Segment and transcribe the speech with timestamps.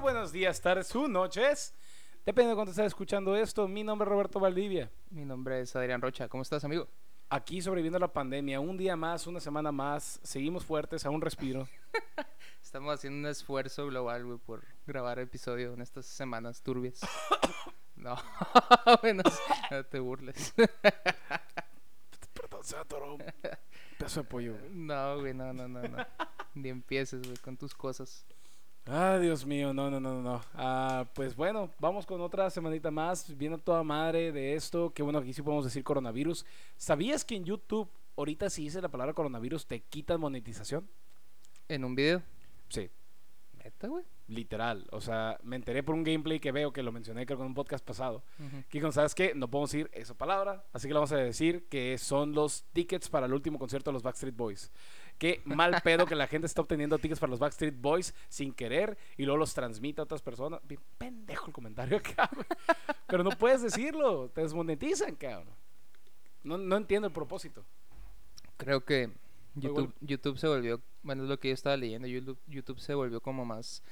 [0.00, 1.74] Buenos días, tardes o noches.
[2.24, 3.68] Depende de cuándo estés escuchando esto.
[3.68, 4.90] Mi nombre es Roberto Valdivia.
[5.10, 6.26] Mi nombre es Adrián Rocha.
[6.26, 6.88] ¿Cómo estás, amigo?
[7.28, 8.60] Aquí sobreviviendo a la pandemia.
[8.60, 10.18] Un día más, una semana más.
[10.22, 11.68] Seguimos fuertes, a un respiro.
[12.62, 17.00] Estamos haciendo un esfuerzo global, güey, por grabar episodio en estas semanas turbias.
[17.96, 18.16] no,
[19.02, 19.22] bueno,
[19.70, 20.54] no te burles.
[22.32, 23.24] Perdón, se atoró un
[23.98, 24.56] pedazo de pollo.
[24.58, 24.70] güey.
[24.70, 26.06] no, güey, no, no, no, no.
[26.54, 28.24] Ni empieces, güey, con tus cosas.
[28.92, 30.42] Ah, Dios mío, no, no, no, no.
[30.52, 33.36] Ah, pues bueno, vamos con otra semanita más.
[33.36, 34.92] Viendo toda madre de esto.
[34.92, 36.44] Qué bueno, aquí sí podemos decir coronavirus.
[36.76, 40.88] ¿Sabías que en YouTube, ahorita si dice la palabra coronavirus, te quitan monetización?
[41.68, 42.20] ¿En un video?
[42.68, 42.90] Sí,
[43.62, 44.04] ¿Neta, güey?
[44.26, 44.86] literal.
[44.90, 47.48] O sea, me enteré por un gameplay que veo que lo mencioné creo que en
[47.48, 48.22] un podcast pasado.
[48.68, 49.34] Que con, ¿sabes qué?
[49.34, 53.08] No podemos decir esa palabra, así que le vamos a decir que son los tickets
[53.08, 54.70] para el último concierto de los Backstreet Boys.
[55.20, 58.98] Qué mal pedo que la gente está obteniendo tickets para los Backstreet Boys sin querer
[59.16, 60.60] y luego los transmite a otras personas.
[60.66, 62.28] Bien pendejo el comentario acá.
[63.06, 65.54] Pero no puedes decirlo, te desmonetizan, cabrón.
[66.42, 67.64] No, no entiendo el propósito.
[68.56, 69.10] Creo que
[69.54, 69.92] YouTube, bueno.
[70.00, 73.44] YouTube se volvió, bueno, es lo que yo estaba leyendo, YouTube, YouTube se volvió como
[73.44, 73.82] más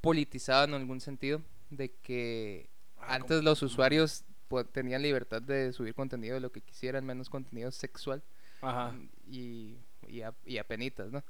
[0.00, 5.94] politizado en algún sentido, de que Ah, antes los usuarios pues, tenían libertad de subir
[5.94, 8.22] contenido de lo que quisieran, menos contenido sexual
[8.60, 8.94] Ajá.
[9.28, 9.76] y,
[10.08, 11.22] y, a, y apenitas, ¿no?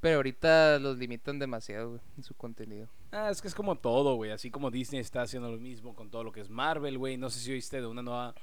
[0.00, 2.88] Pero ahorita los limitan demasiado güey, en su contenido.
[3.12, 4.30] Ah, es que es como todo, güey.
[4.30, 7.16] Así como Disney está haciendo lo mismo con todo lo que es Marvel, güey.
[7.16, 8.34] No sé si oíste de una nueva.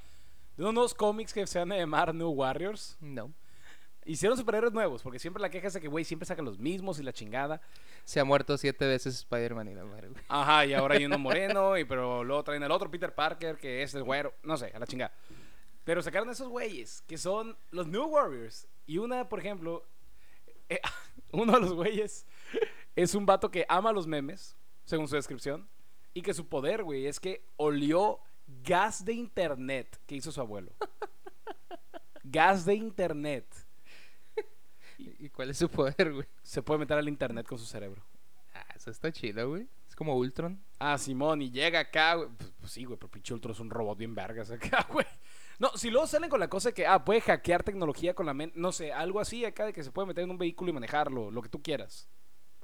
[0.57, 2.97] De unos nuevos cómics que se van a llamar New Warriors.
[2.99, 3.31] No.
[4.05, 6.99] Hicieron superhéroes nuevos, porque siempre la queja es de que, güey, siempre sacan los mismos
[6.99, 7.61] y la chingada.
[8.03, 10.21] Se ha muerto siete veces Spider-Man y la madre, güey.
[10.27, 13.81] Ajá, y ahora hay uno moreno, y pero luego traen al otro Peter Parker, que
[13.81, 14.33] es el güero.
[14.43, 15.13] No sé, a la chingada.
[15.83, 18.67] Pero sacaron esos güeyes, que son los New Warriors.
[18.85, 19.85] Y una, por ejemplo,
[20.69, 20.79] eh,
[21.31, 22.25] uno de los güeyes
[22.95, 24.55] es un vato que ama los memes,
[24.85, 25.67] según su descripción.
[26.13, 28.19] Y que su poder, güey, es que olió
[28.63, 30.71] gas de internet que hizo su abuelo.
[32.23, 33.45] gas de internet.
[34.97, 36.27] ¿Y y cuál es su poder, güey?
[36.43, 38.05] Se puede meter al internet con su cerebro.
[38.53, 39.67] Ah, eso está chido, güey.
[39.87, 40.61] Es como Ultron.
[40.79, 42.29] Ah, Simón, y llega acá, güey.
[42.37, 45.05] Pues, pues sí, güey, pero pinche Ultron es un robot bien vergas acá, güey.
[45.59, 48.33] No, si luego salen con la cosa de que, ah, puede hackear tecnología con la
[48.33, 50.73] mente, no sé, algo así acá de que se puede meter en un vehículo y
[50.73, 52.09] manejarlo, lo que tú quieras.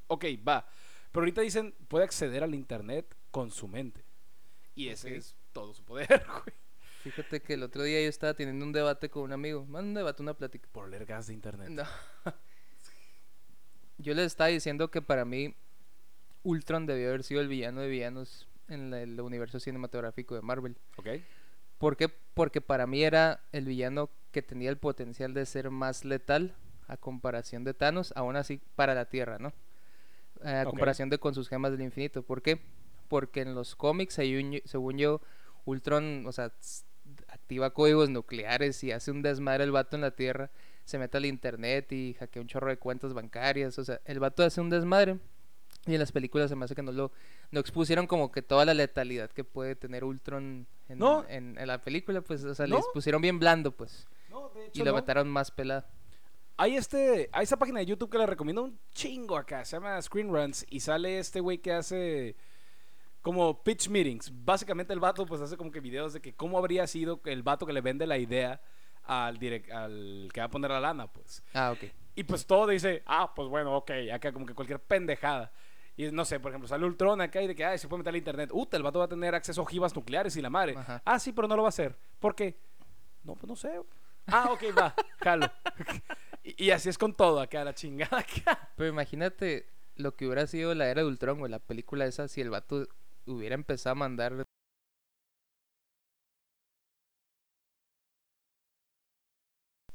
[0.07, 0.67] Ok, va.
[1.11, 4.03] Pero ahorita dicen, puede acceder al internet con su mente.
[4.75, 6.55] Y ese es todo su poder, güey.
[7.03, 9.65] Fíjate que el otro día yo estaba teniendo un debate con un amigo.
[9.65, 10.67] Más un debate, una plática.
[10.71, 11.69] Por oler gas de internet.
[11.69, 11.83] No.
[13.97, 15.55] Yo les estaba diciendo que para mí
[16.43, 20.77] Ultron debió haber sido el villano de villanos en el universo cinematográfico de Marvel.
[20.97, 21.07] Ok.
[21.79, 22.09] ¿Por qué?
[22.35, 26.53] Porque para mí era el villano que tenía el potencial de ser más letal
[26.87, 29.49] a comparación de Thanos, aún así para la Tierra, ¿no?
[30.43, 32.21] Eh, a comparación de con sus gemas del infinito.
[32.23, 32.61] ¿Por qué?
[33.07, 35.21] Porque en los cómics, según yo- según yo,
[35.65, 36.51] Ultron, o sea,
[37.27, 40.51] activa códigos nucleares y hace un desmadre el vato en la Tierra,
[40.85, 44.43] se mete al internet y hackea un chorro de cuentas bancarias, o sea, el vato
[44.43, 45.17] hace un desmadre.
[45.85, 47.11] Y en las películas se me hace que no lo
[47.51, 51.25] no expusieron como que toda la letalidad que puede tener Ultron en, No.
[51.29, 52.75] en, en la película, pues, o sea, No.
[52.77, 54.97] les pusieron bien blando, pues, No, de y hecho, lo no.
[54.97, 55.85] mataron más pelado.
[56.57, 59.99] Hay este, hay esta página de YouTube que le recomiendo un chingo acá, se llama
[60.01, 62.35] Screen Runs y sale este güey que hace
[63.21, 64.31] como pitch meetings.
[64.45, 67.65] Básicamente el vato pues hace como que videos de que cómo habría sido el vato
[67.65, 68.61] que le vende la idea
[69.05, 71.43] al direct, al que va a poner la lana, pues.
[71.53, 71.89] Ah, ok.
[72.15, 75.51] Y pues todo dice, ah, pues bueno, ok, acá como que cualquier pendejada.
[75.99, 78.11] Y no sé, por ejemplo, sale Ultron acá y de que, ay, se puede meter
[78.11, 78.51] al internet.
[78.53, 80.73] Uta, el vato va a tener acceso a ojivas nucleares y la madre.
[80.77, 81.01] Ajá.
[81.03, 81.93] Ah, sí, pero no lo va a hacer.
[82.19, 82.57] ¿Por qué?
[83.21, 83.81] No, pues no sé.
[84.27, 85.51] Ah, ok, va, jalo.
[86.41, 88.71] y, y así es con todo acá, la chingada acá.
[88.77, 92.39] Pero imagínate lo que hubiera sido la era de Ultron, güey, la película esa, si
[92.39, 92.87] el vato
[93.25, 94.45] hubiera empezado a mandar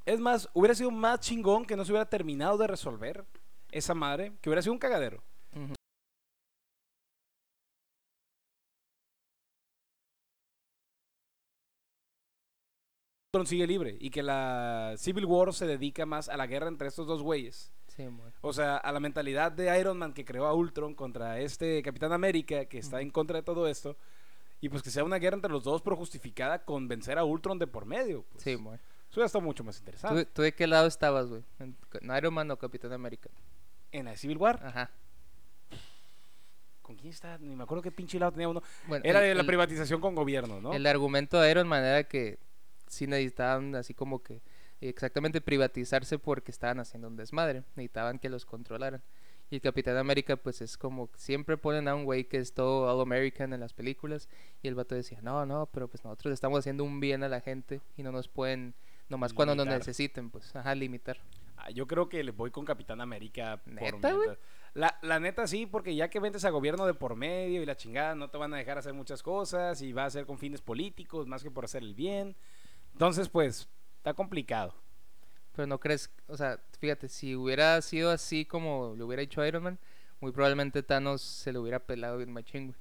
[0.05, 3.25] Es más, hubiera sido más chingón que no se hubiera terminado de resolver
[3.73, 5.23] esa madre, que hubiera sido un cagadero.
[13.35, 16.87] Ultron sigue libre y que la Civil War se dedica más a la guerra entre
[16.87, 17.73] estos dos güeyes.
[17.89, 18.07] Sí,
[18.43, 22.13] O sea, a la mentalidad de Iron Man que creó a Ultron contra este Capitán
[22.13, 23.97] América que está en contra de todo esto.
[24.61, 27.59] Y pues que sea una guerra entre los dos, pero justificada con vencer a Ultron
[27.59, 28.23] de por medio.
[28.31, 28.45] Pues.
[28.45, 30.27] sí, mo- Eso ya está mucho más ¿Tú, interesante.
[30.27, 31.43] tú de qué lado estabas, güey?
[31.59, 31.77] ¿En
[32.17, 33.31] Iron Man o Capitán América?
[33.91, 34.91] En la Civil War, Ajá.
[36.83, 37.37] ¿con quién está?
[37.39, 38.63] Ni me acuerdo qué pinche lado tenía uno.
[38.87, 40.73] Bueno, Era el- de la el- privatización con gobierno, ¿no?
[40.73, 42.39] El argumento de Iron Man era que
[42.87, 44.43] sí necesitaban así como que
[44.81, 49.03] exactamente privatizarse porque estaban haciendo un desmadre, necesitaban que los controlaran.
[49.51, 52.91] Y el Capitán América, pues es como, siempre ponen a un güey que es todo
[52.93, 54.29] All American en las películas.
[54.63, 57.41] Y el vato decía, no, no, pero pues nosotros estamos haciendo un bien a la
[57.41, 58.75] gente y no nos pueden,
[59.09, 59.81] nomás cuando nos Limitar.
[59.81, 61.19] necesiten, pues, ajá, limitar.
[61.57, 63.61] Ah, Yo creo que le voy con Capitán América.
[63.65, 64.39] por ¿Neta.
[64.73, 67.77] La, la neta sí, porque ya que vendes a gobierno de por medio y la
[67.77, 70.63] chingada, no te van a dejar hacer muchas cosas y va a ser con fines
[70.63, 72.35] políticos más que por hacer el bien.
[72.95, 73.69] Entonces, pues,
[73.99, 74.75] está complicado.
[75.55, 79.63] Pero no crees, o sea, fíjate, si hubiera sido así como le hubiera dicho Iron
[79.63, 79.79] Man,
[80.21, 82.79] muy probablemente Thanos se lo hubiera pelado bien machín, güey.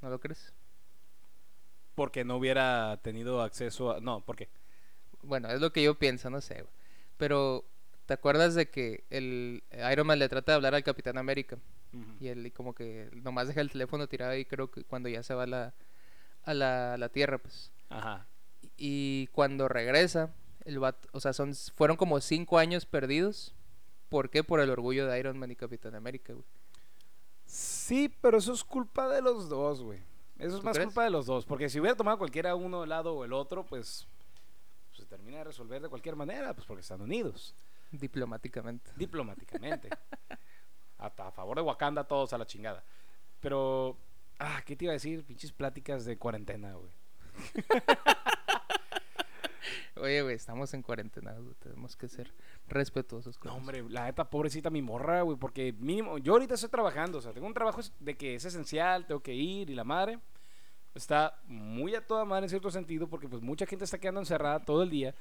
[0.00, 0.52] ¿No lo crees?
[1.94, 4.00] Porque no hubiera tenido acceso a...
[4.00, 4.48] No, ¿por qué?
[5.22, 6.74] Bueno, es lo que yo pienso, no sé, güey.
[7.16, 7.64] Pero,
[8.06, 9.62] ¿te acuerdas de que el
[9.92, 11.58] Iron Man le trata de hablar al Capitán América?
[12.20, 15.34] Y él como que nomás deja el teléfono tirado ahí, creo que cuando ya se
[15.34, 15.74] va a la,
[16.44, 17.72] a la, a la Tierra, pues.
[17.88, 18.26] Ajá.
[18.76, 20.32] Y cuando regresa,
[20.64, 23.54] el vato, o sea, son, fueron como cinco años perdidos.
[24.08, 24.44] ¿Por qué?
[24.44, 26.44] Por el orgullo de Iron Man y Capitán América, güey.
[27.44, 30.00] Sí, pero eso es culpa de los dos, güey.
[30.38, 30.86] Eso es ¿Tú más crees?
[30.88, 31.46] culpa de los dos.
[31.46, 34.06] Porque si hubiera tomado cualquiera uno lado o el otro, pues,
[34.88, 37.54] pues se termina de resolver de cualquier manera, pues porque están unidos.
[37.90, 38.90] Diplomáticamente.
[38.96, 39.88] Diplomáticamente.
[40.98, 42.84] Hasta a favor de Wakanda, todos a la chingada.
[43.40, 43.96] Pero,
[44.38, 45.24] ah, ¿qué te iba a decir?
[45.24, 46.92] Pinches pláticas de cuarentena, güey.
[49.96, 52.32] Oye, güey, estamos en cuarentena, güey, Tenemos que ser
[52.68, 56.70] respetuosos con No, hombre, la neta, pobrecita mi morra, güey, porque mínimo, yo ahorita estoy
[56.70, 59.84] trabajando, o sea, tengo un trabajo de que es esencial, tengo que ir y la
[59.84, 60.18] madre
[60.94, 64.64] está muy a toda madre en cierto sentido, porque pues mucha gente está quedando encerrada
[64.64, 65.14] todo el día.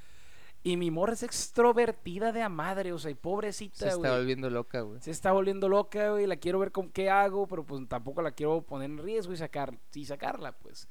[0.67, 4.11] Y mi morra es extrovertida de a madre, o sea, y Se pobrecita, está güey.
[4.11, 4.99] volviendo loca, güey.
[5.01, 8.31] Se está volviendo loca, güey, la quiero ver con qué hago, pero pues tampoco la
[8.31, 10.89] quiero poner en riesgo y sacar, y sacarla, pues.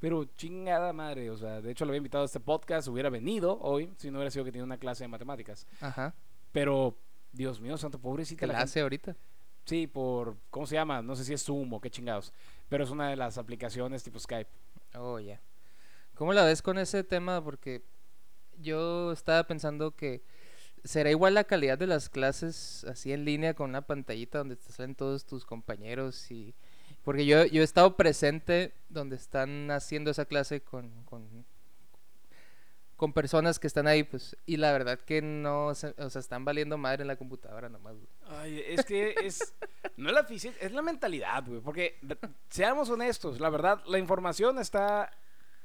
[0.00, 3.58] Pero chingada madre, o sea, de hecho lo había invitado a este podcast, hubiera venido
[3.62, 5.66] hoy, si no hubiera sido que tenía una clase de matemáticas.
[5.80, 6.14] Ajá.
[6.52, 6.94] Pero,
[7.32, 8.70] Dios mío, santo, pobrecita ¿Qué la la gente.
[8.70, 9.16] hace ahorita?
[9.64, 11.00] Sí, por, ¿cómo se llama?
[11.00, 12.34] No sé si es Zoom o qué chingados.
[12.68, 14.50] Pero es una de las aplicaciones tipo Skype.
[14.94, 15.40] Oh, ya.
[16.14, 17.42] ¿Cómo la ves con ese tema?
[17.42, 17.82] Porque
[18.60, 20.22] yo estaba pensando que
[20.84, 24.72] será igual la calidad de las clases así en línea con una pantallita donde te
[24.72, 26.54] salen todos tus compañeros y
[27.02, 31.44] porque yo, yo he estado presente donde están haciendo esa clase con, con,
[32.96, 36.44] con personas que están ahí, pues, y la verdad que no, se- o sea, están
[36.44, 37.94] valiendo madre en la computadora nomás.
[38.28, 39.54] Ay, es que es.
[39.96, 41.60] No es la física, es la mentalidad, güey.
[41.60, 41.98] Porque,
[42.48, 45.10] seamos honestos, la verdad, la información está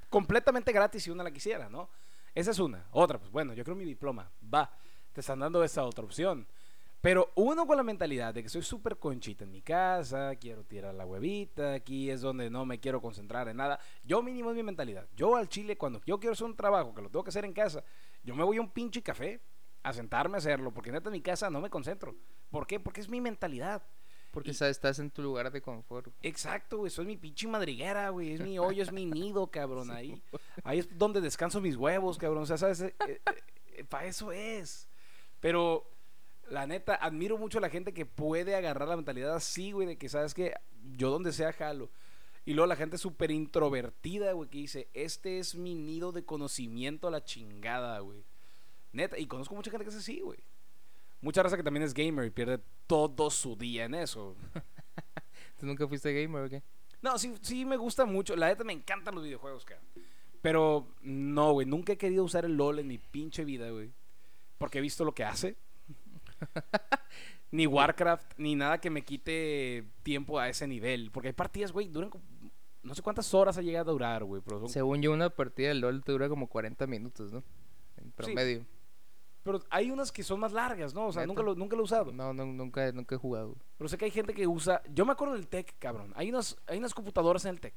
[0.09, 1.89] completamente gratis si uno la quisiera, ¿no?
[2.33, 2.88] Esa es una.
[2.92, 4.31] Otra, pues bueno, yo creo mi diploma.
[4.42, 4.72] Va,
[5.12, 6.48] te están dando esa otra opción.
[7.01, 10.94] Pero uno con la mentalidad de que soy súper conchita en mi casa, quiero tirar
[10.94, 13.80] la huevita, aquí es donde no me quiero concentrar en nada.
[14.04, 15.07] Yo mínimo es mi mentalidad.
[15.16, 17.54] Yo al chile, cuando yo quiero hacer un trabajo que lo tengo que hacer en
[17.54, 17.83] casa,
[18.24, 19.42] yo me voy a un pinche café
[19.81, 22.16] a sentarme a hacerlo, porque neta en mi casa no me concentro.
[22.51, 22.80] ¿Por qué?
[22.80, 23.81] Porque es mi mentalidad.
[24.31, 26.06] Porque Y- sabes, estás en tu lugar de confort.
[26.06, 26.16] güey.
[26.22, 30.22] Exacto, güey, soy mi pinche madriguera, güey, es mi hoyo, es mi nido, cabrón, ahí.
[30.63, 32.83] Ahí es donde descanso mis huevos, cabrón, o sea, ¿sabes?
[33.89, 34.88] para eso es.
[35.39, 35.86] Pero,
[36.50, 39.98] la neta, admiro mucho a la gente que puede agarrar la mentalidad así, güey, de
[39.98, 40.53] que, ¿sabes que
[40.98, 41.89] Yo donde sea jalo.
[42.46, 47.08] Y luego la gente súper introvertida, güey, que dice, este es mi nido de conocimiento
[47.08, 48.24] a la chingada, güey.
[48.94, 50.39] Neta, y conozco mucha gente que es así, güey.
[51.22, 54.36] Mucha raza que también es gamer y pierde todo su día en eso.
[55.60, 56.63] ¿Tú nunca fuiste gamer o qué?
[57.01, 58.36] No, sí, sí me gusta mucho.
[58.36, 59.86] La neta me encantan los videojuegos, cabrón.
[60.42, 61.68] Pero no, güey.
[61.68, 63.92] Nunca he querido usar el LOL en mi pinche vida, güey.
[64.58, 65.56] Porque he visto lo que hace.
[67.51, 71.12] ni Warcraft, ni nada que me quite tiempo a ese nivel.
[71.12, 72.24] Porque hay partidas, güey, duran como-
[72.84, 74.42] No sé cuántas horas ha llegado a durar, güey.
[74.48, 77.44] Son- Según yo, una partida de LOL te dura como 40 minutos, ¿no?
[77.98, 78.66] En promedio.
[79.43, 81.07] Pero hay unas que son más largas, ¿no?
[81.07, 82.12] O sea, nunca lo, nunca lo he usado.
[82.12, 83.55] No, no, nunca, nunca he jugado.
[83.77, 84.81] Pero sé que hay gente que usa...
[84.93, 86.13] Yo me acuerdo del TEC, cabrón.
[86.15, 87.74] Hay unas, hay unas computadoras en el TEC.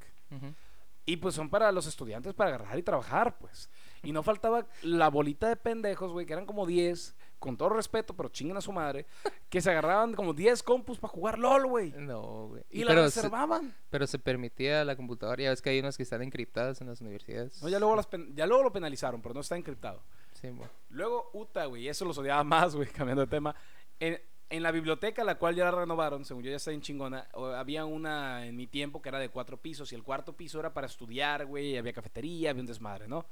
[1.06, 3.68] Y pues son para los estudiantes para agarrar y trabajar, pues.
[4.02, 8.14] Y no faltaba la bolita de pendejos, güey, que eran como 10, con todo respeto,
[8.16, 9.04] pero chinguen a su madre,
[9.50, 11.92] que se agarraban como 10 compus para jugar LOL, güey.
[11.92, 12.64] No, güey.
[12.70, 13.74] Y la pero, se, reservaban.
[13.90, 15.42] pero se permitía la computadora.
[15.42, 17.62] Ya ves que hay unas que están encriptadas en las universidades.
[17.62, 20.02] No, ya, luego las pen- ya luego lo penalizaron, pero no está encriptado.
[20.44, 20.58] Sí.
[20.90, 23.54] Luego UTA, güey, eso los odiaba más, güey, cambiando de tema.
[23.98, 24.20] En,
[24.50, 27.84] en la biblioteca, la cual ya la renovaron, según yo ya está en chingona, había
[27.84, 30.86] una en mi tiempo que era de cuatro pisos y el cuarto piso era para
[30.86, 33.26] estudiar, güey, había cafetería, había un desmadre, ¿no?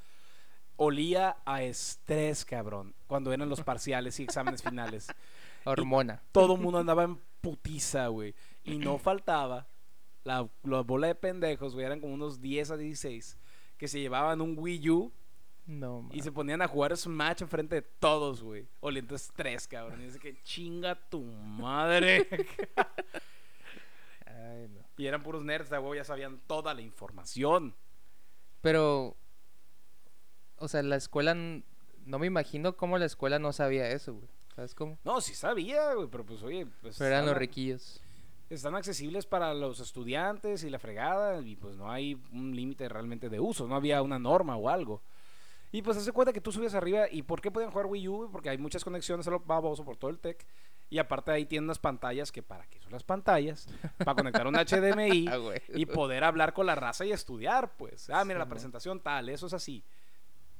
[0.76, 5.08] Olía a estrés, cabrón, cuando eran los parciales y exámenes finales.
[5.64, 6.22] Hormona.
[6.32, 8.34] Todo el mundo andaba en putiza, güey.
[8.64, 9.68] Y no faltaba
[10.24, 13.38] la, la bola de pendejos, güey, eran como unos 10 a 16,
[13.76, 15.12] que se llevaban un Wii U
[15.64, 18.66] No, Y se ponían a jugar Smash enfrente de todos, güey.
[18.80, 20.00] Oliendo estrés, cabrón.
[20.00, 22.26] Y dice que chinga tu madre.
[24.26, 24.80] Ay, no.
[24.96, 27.74] y eran puros nerds, de huevo, ya sabían toda la información.
[28.60, 29.16] Pero,
[30.56, 34.28] o sea, la escuela, no me imagino cómo la escuela no sabía eso, güey.
[34.54, 34.98] ¿Sabes cómo?
[35.04, 38.00] No, sí sabía, güey, pero pues oye, pues Pero eran los están- riquillos.
[38.50, 43.30] están accesibles para los estudiantes y la fregada y pues no hay un límite realmente
[43.30, 45.02] de uso, no había una norma o algo.
[45.72, 48.28] Y pues hace cuenta que tú subes arriba y ¿por qué pueden jugar Wii U?
[48.30, 50.46] Porque hay muchas conexiones a lo baboso por todo el tech
[50.90, 54.54] y aparte ahí tienen unas pantallas que para qué son las pantallas, para conectar un
[54.54, 55.38] HDMI Ah,
[55.68, 58.10] y poder hablar con la raza y estudiar, pues.
[58.10, 59.82] Ah, mira, la presentación tal, eso es así.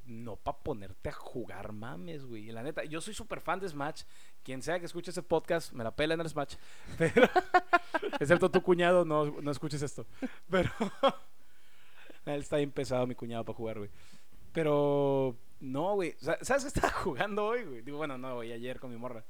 [0.07, 2.47] No para ponerte a jugar mames, güey.
[2.47, 4.05] La neta, yo soy súper fan de Smash.
[4.43, 6.57] Quien sea que escuche ese podcast, me la pela en el Smash.
[6.99, 7.29] Pero,
[8.19, 10.07] excepto tu cuñado, no, no escuches esto.
[10.49, 10.71] Pero,
[12.25, 13.91] él está bien pesado, mi cuñado, para jugar, güey.
[14.53, 16.15] Pero, no, güey.
[16.19, 17.83] Sa- ¿Sabes qué estaba jugando hoy, güey?
[17.83, 19.25] Digo, bueno, no, güey, ayer con mi morra.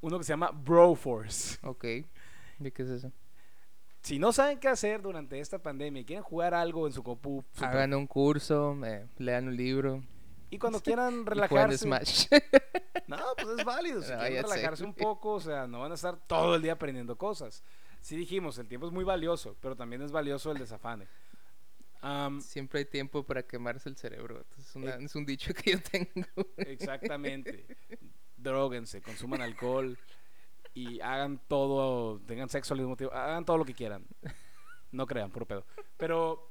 [0.00, 1.58] Uno que se llama Broforce.
[1.62, 1.84] Ok.
[2.58, 3.12] ¿De qué es eso?
[4.02, 7.42] Si no saben qué hacer durante esta pandemia y quieren jugar algo en su compu,
[7.52, 10.02] super- Hagan un curso, eh, lean un libro.
[10.50, 12.26] y cuando quieran relajarse, Smash.
[13.06, 14.02] no, pues es válido.
[14.02, 16.54] Si No, quieren ya sé, relajarse un poco, o sea, no van a estar todo
[16.54, 17.64] el día aprendiendo cosas.
[18.02, 21.08] Sí dijimos, el tiempo es muy valioso, pero también es valioso el desafane.
[22.04, 24.44] Am, Siempre hay tiempo para quemarse el cerebro.
[24.58, 25.04] Es, una- Eh.
[25.04, 26.26] es un dicho que yo tengo.
[26.58, 27.66] exactamente.
[28.36, 29.98] Dróguense, consuman alcohol
[30.74, 34.04] y hagan todo, tengan sexo al mismo tiempo, hagan todo lo que quieran.
[34.92, 35.64] No crean, puro pedo.
[35.96, 36.50] Pero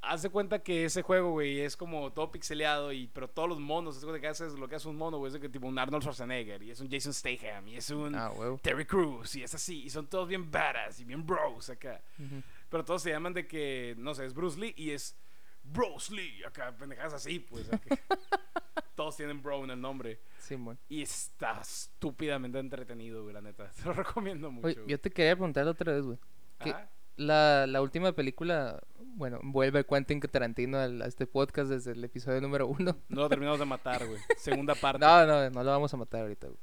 [0.00, 3.58] haz de cuenta que ese juego, güey, es como todo pixeleado y pero todos los
[3.60, 5.78] monos, es lo que haces, lo que hace un mono, güey, es que tipo un
[5.78, 8.30] Arnold Schwarzenegger y es un Jason Statham y es un Ah.
[8.62, 12.00] Terry Crews y es así y son todos bien badass y bien bros acá.
[12.18, 12.42] Ujú.
[12.68, 15.16] Pero todos se llaman de que, no sé, es Bruce Lee y es
[15.62, 17.68] Bruce Lee, acá pendejadas así, pues.
[18.94, 20.20] todos tienen bro en el nombre.
[20.38, 20.78] Simón.
[20.88, 23.70] Y está estúpidamente entretenido, güey, la neta.
[23.76, 24.66] Te lo recomiendo mucho.
[24.66, 26.18] Oye, yo te quería preguntar otra vez, güey.
[26.60, 26.90] ¿qué- Ajá.
[27.18, 32.42] La, la última película, bueno, vuelve Quentin Tarantino al- a este podcast desde el episodio
[32.42, 32.98] número uno.
[33.08, 34.20] No lo terminamos de matar, güey.
[34.36, 34.98] Segunda parte.
[35.04, 36.58] No, no, no lo vamos a matar ahorita, güey.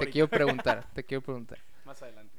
[0.00, 1.58] Te, quiero preguntar, te quiero preguntar.
[1.84, 2.38] Más adelante.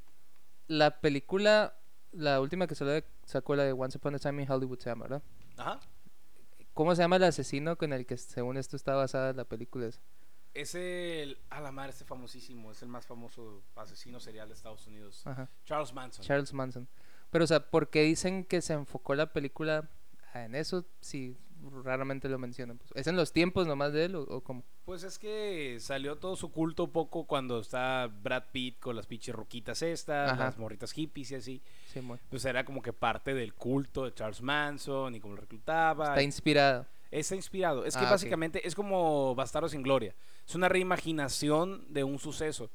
[0.68, 1.78] La película,
[2.12, 5.04] la última que salió, sacó la de Once Upon a Time in Hollywood, se llama,
[5.04, 5.24] ¿verdad?
[5.58, 5.80] Ajá.
[6.74, 9.88] ¿Cómo se llama el asesino con el que según esto está basada la película?
[9.88, 10.00] esa?
[10.54, 11.40] Es el.
[11.50, 12.72] A la madre, este famosísimo.
[12.72, 15.26] Es el más famoso asesino serial de Estados Unidos.
[15.26, 15.50] Ajá.
[15.66, 16.24] Charles Manson.
[16.24, 16.88] Charles Manson.
[17.32, 19.90] Pero, o sea, ¿por qué dicen que se enfocó la película
[20.34, 20.86] en eso?
[21.02, 21.38] Si
[21.84, 22.78] raramente lo mencionan.
[22.78, 22.92] pues.
[22.96, 24.64] ¿Es en los tiempos nomás de él o, o cómo?
[24.86, 29.06] Pues es que salió todo su culto un poco cuando está Brad Pitt con las
[29.08, 30.46] pinches roquitas estas, Ajá.
[30.46, 31.62] las morritas hippies y así.
[31.94, 32.02] Sí.
[32.30, 36.10] Pues era como que parte del culto de Charles Manson y cómo lo reclutaba.
[36.10, 36.88] Está inspirada.
[37.10, 37.86] Está inspirado.
[37.86, 40.14] Es que Ah, básicamente es como Bastardo sin Gloria.
[40.46, 42.70] Es una reimaginación de un suceso.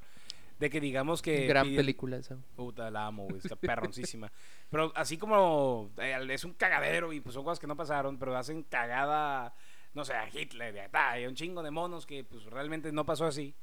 [0.63, 1.47] De que digamos que...
[1.49, 2.37] Gran piden- película esa.
[2.55, 3.39] Puta, la amo, güey.
[3.39, 4.31] Está perroncísima.
[4.71, 8.37] Pero así como eh, es un cagadero y pues son cosas que no pasaron, pero
[8.37, 9.55] hacen cagada,
[9.93, 12.45] no sé, a Hitler y a, ta, y a un chingo de monos que pues
[12.45, 13.55] realmente no pasó así.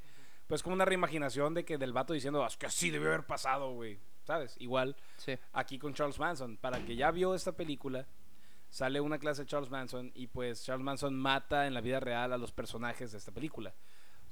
[0.48, 3.26] Pues como una reimaginación de que del vato diciendo, "Ah, es que así debió haber
[3.26, 3.98] pasado, güey.
[4.26, 4.56] ¿Sabes?
[4.60, 5.38] Igual Sí.
[5.54, 6.58] aquí con Charles Manson.
[6.58, 8.06] Para el que ya vio esta película,
[8.70, 12.34] sale una clase de Charles Manson y pues Charles Manson mata en la vida real
[12.34, 13.74] a los personajes de esta película.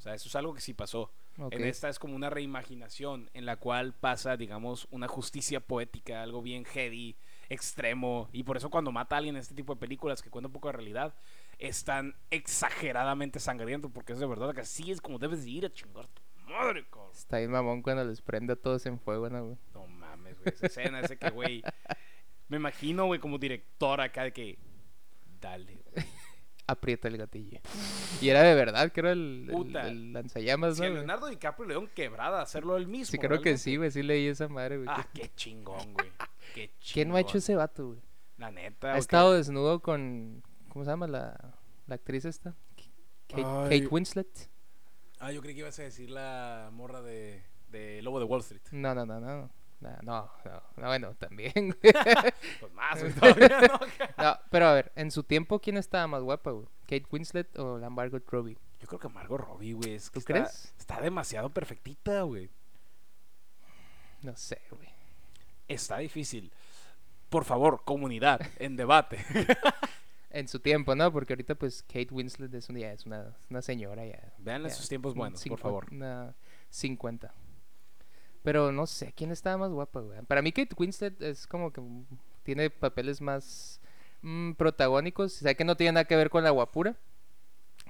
[0.07, 1.11] Sea, eso es algo que sí pasó.
[1.51, 6.41] En esta es como una reimaginación en la cual pasa, digamos, una justicia poética, algo
[6.41, 7.17] bien heavy,
[7.49, 8.29] extremo.
[8.31, 10.53] Y por eso cuando mata a alguien en este tipo de películas que cuenta un
[10.53, 11.13] poco de realidad,
[11.59, 15.65] es tan exageradamente sangriento, porque es de verdad que así es como debes de ir
[15.65, 17.11] a chingar tu madre, cabrón.
[17.13, 19.57] Está bien mamón cuando les prende a todos en fuego, ¿no, güey?
[19.73, 21.63] No mames, güey, esa escena, ese que, güey,
[22.47, 24.57] me imagino, güey, como director acá de que,
[25.41, 25.86] dale, güey.
[26.67, 27.59] Aprieta el gatillo.
[28.21, 29.87] Y era de verdad, que era el, el- Puta.
[29.87, 30.85] el lanzallamas, Si ¿no?
[30.85, 30.97] a güey?
[30.99, 33.09] Leonardo DiCaprio le dieron quebrada hacerlo él mismo.
[33.11, 33.89] Sí, creo que sí, güey.
[33.89, 34.89] Sí leí esa madre, güey.
[34.91, 36.11] Ah, qué chingón, güey.
[36.53, 36.93] Qué chingón.
[36.93, 37.99] ¿Quién no ha hecho ese vato, güey?
[38.37, 40.43] La neta, Ha estado desnudo con.
[40.69, 41.55] ¿Cómo se llama la,
[41.87, 42.53] la actriz esta?
[43.27, 44.49] Kate, Winslet.
[45.19, 48.61] Ah, yo creí que ibas a decir la morra de, de Lobo de Wall Street.
[48.71, 49.49] No, no, no, no.
[49.79, 51.77] No, no, no, no, bueno, también.
[52.59, 53.79] Pues más, todavía no.
[54.23, 56.65] no, pero a ver, en su tiempo, ¿quién estaba más guapa, güey?
[56.83, 58.57] ¿Kate Winslet o la Margot Robbie?
[58.79, 59.93] Yo creo que Margot Robbie, güey.
[59.95, 60.73] es que ¿Tú está- crees?
[60.79, 62.49] Está demasiado perfectita, güey.
[64.23, 64.89] No sé, güey.
[65.67, 66.51] Está difícil.
[67.29, 69.23] Por favor, comunidad, en debate.
[70.29, 71.11] En su tiempo, ¿no?
[71.11, 74.33] Porque ahorita, pues, Kate Winslet es, un, ya es una, una señora ya.
[74.37, 75.87] Vean esos tiempos buenos, por favor.
[75.89, 76.35] Una
[76.69, 77.33] 50.
[78.47, 80.21] Pero no sé quién estaba más guapa, güey.
[80.21, 81.81] Para mí Kate Winslet es como que
[82.43, 83.81] tiene papeles más
[84.21, 86.95] Mm, protagónicos, sé que no tiene nada que ver con la guapura,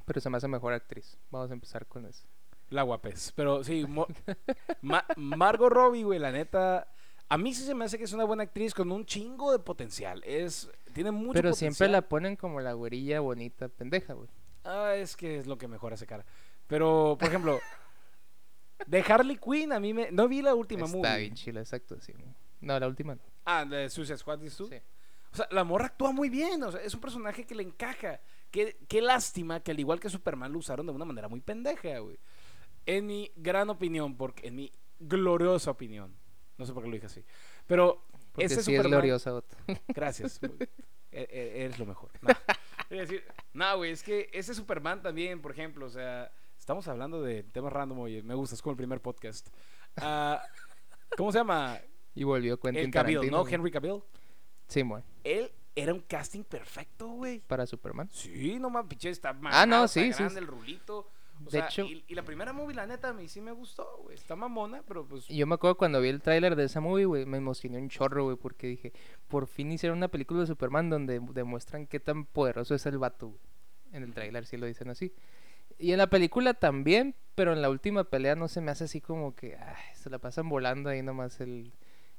[0.06, 1.18] pero se me hace mejor actriz.
[1.30, 2.26] Vamos a empezar con eso.
[2.72, 3.32] La guapez.
[3.36, 3.86] Pero sí,
[4.82, 6.88] Ma- Margot Robbie, güey, la neta.
[7.30, 9.60] A mí sí se me hace que es una buena actriz con un chingo de
[9.60, 10.24] potencial.
[10.26, 11.74] Es, tiene mucho pero potencial.
[11.76, 14.30] siempre la ponen como la güerilla bonita, pendeja, güey.
[14.64, 16.26] Ah, es que es lo que mejor hace cara.
[16.68, 17.60] Pero, por ejemplo,
[18.86, 20.12] de Harley Quinn, a mí me.
[20.12, 21.18] No vi la última Está movie.
[21.20, 22.14] bien chila, exacto, sí.
[22.62, 23.22] No, la última no.
[23.46, 24.68] Ah, la de Suicide Squad, dices tú.
[24.68, 24.76] Sí.
[25.32, 26.62] O sea, la morra actúa muy bien.
[26.64, 28.20] O sea, es un personaje que le encaja.
[28.52, 32.00] Qué, qué lástima que al igual que Superman lo usaron de una manera muy pendeja,
[32.00, 32.18] güey.
[32.86, 36.16] En mi gran opinión, porque en mi gloriosa opinión.
[36.58, 37.24] No sé por qué lo dije así.
[37.68, 38.92] Pero Porque ese sí es Superman.
[38.92, 39.56] gloriosa, Otto.
[39.90, 40.40] Gracias.
[40.42, 40.54] güey.
[41.12, 42.12] E- e- Eres lo mejor.
[42.90, 43.10] Es
[43.54, 47.72] no, güey, es que ese Superman también, por ejemplo, o sea, estamos hablando de temas
[47.74, 49.48] random, oye, me gusta, es como el primer podcast.
[49.98, 50.42] Ah,
[51.18, 51.80] ¿Cómo se llama?
[52.14, 53.48] Y volvió Quentin El Cavill, Tarantino, ¿no?
[53.50, 54.02] Henry Cavill.
[54.68, 55.04] Sí, güey.
[55.24, 57.40] Él era un casting perfecto, güey.
[57.40, 58.10] Para Superman.
[58.12, 61.10] Sí, no mames, pinche, está Ah, no, sí, sí, el rulito.
[61.40, 63.52] O De sea, hecho- y, y la primera movie, la neta, a mí sí me
[63.52, 64.16] gustó, güey.
[64.16, 65.28] Está mamona, pero pues...
[65.28, 68.24] Yo me acuerdo cuando vi el tráiler de esa movie, güey, me emocioné un chorro,
[68.24, 68.92] güey, porque dije,
[69.28, 73.28] por fin hicieron una película de Superman donde demuestran qué tan poderoso es el vato,
[73.28, 73.40] güey.
[73.92, 75.14] En el tráiler sí lo dicen así.
[75.80, 79.00] Y en la película también, pero en la última pelea no se me hace así
[79.02, 81.72] como que ay, se la pasan volando ahí nomás el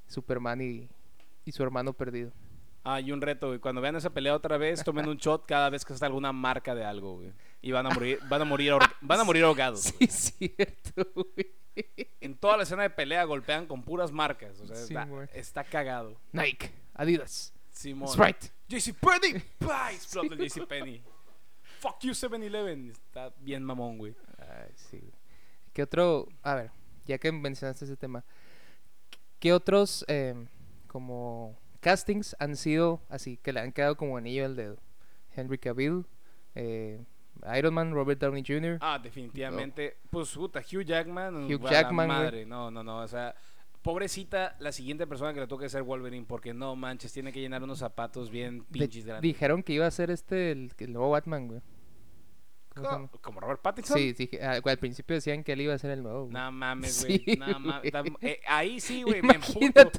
[0.07, 0.88] Superman y,
[1.45, 2.33] y su hermano perdido.
[2.85, 3.59] Ah, y un reto, güey.
[3.59, 6.75] Cuando vean esa pelea otra vez, tomen un shot cada vez que está alguna marca
[6.75, 7.33] de algo, güey.
[7.61, 9.81] Y van a morir, van a morir, van a morir ahogados.
[9.83, 11.53] Sí, es cierto, güey.
[12.21, 14.59] En toda la escena de pelea golpean con puras marcas.
[14.61, 15.29] O sea, Sí, está, güey.
[15.35, 16.17] está cagado.
[16.33, 18.09] Nike, Adidas, Simón.
[18.09, 18.49] Sprite.
[18.69, 19.43] JC Penny.
[19.93, 21.03] Explota el JC Penny.
[21.78, 22.90] Fuck you 7-Eleven.
[22.90, 24.14] Está bien mamón, güey.
[24.38, 25.00] Ay, sí.
[25.73, 26.28] ¿Qué otro?
[26.43, 26.71] A ver,
[27.06, 28.25] ya que mencionaste ese tema,
[29.38, 30.34] ¿qué otros eh,
[30.88, 34.78] como castings han sido así que le han quedado como anillo al dedo?
[35.36, 36.04] Henry Cavill,
[36.54, 37.04] eh,
[37.56, 38.78] Iron Man, Robert Downey Jr.
[38.80, 39.99] Ah, definitivamente.
[40.10, 41.45] Pues puta, Hugh Jackman.
[41.45, 42.19] Hugh Jackman, güey.
[42.19, 42.47] madre.
[42.47, 42.99] No, no, no.
[42.99, 43.34] O sea,
[43.82, 46.26] pobrecita la siguiente persona que le toque ser Wolverine.
[46.26, 49.23] Porque no manches, tiene que llenar unos zapatos bien pinches grandes.
[49.23, 51.60] dijeron que iba a ser este el, el nuevo Batman, güey.
[52.75, 53.97] Co- Como Robert Pattinson.
[53.99, 56.28] Sí, dije- ah, al principio decían que él iba a ser el nuevo.
[56.30, 57.36] No mames, Sí, güey.
[57.36, 57.91] no mames.
[57.93, 58.12] güey.
[58.21, 59.91] Eh, ahí sí, güey, me emputo.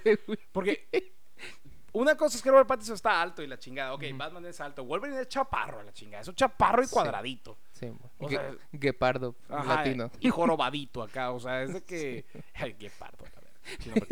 [0.53, 0.87] Porque
[1.91, 3.93] una cosa es que Robert Pattinson está alto y la chingada.
[3.93, 4.03] Ok.
[4.15, 4.85] Batman es alto.
[4.85, 6.21] Wolverine es chaparro, la chingada.
[6.21, 7.57] Es un chaparro y cuadradito.
[7.73, 7.91] Sí.
[8.17, 10.09] O sea, Guepardo, Ajá, latino.
[10.21, 11.31] Y jorobadito acá.
[11.31, 12.25] O sea, es de que.
[12.53, 12.89] Ay, qué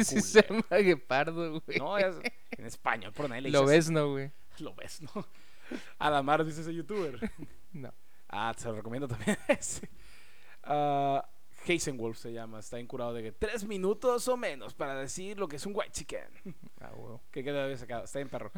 [0.03, 1.79] Sí se llama Guepardo, güey.
[1.79, 2.15] No, es
[2.51, 4.31] en español, por nadie le Lo ves, no, güey.
[4.59, 5.27] Lo ves, ¿no?
[5.99, 7.19] Adamar dice ese youtuber.
[7.73, 7.93] No.
[8.29, 9.89] Ah, te lo recomiendo también ese.
[10.63, 11.27] Ah,
[11.67, 12.59] Hazenwolf se llama.
[12.59, 15.91] Está incurado de que tres minutos o menos para decir lo que es un white
[15.91, 16.27] chicken.
[16.81, 17.19] Ah, güey.
[17.31, 18.03] Que queda sacado.
[18.05, 18.51] Está bien perro.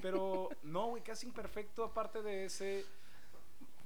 [0.00, 2.84] Pero no, güey, casi imperfecto aparte de ese.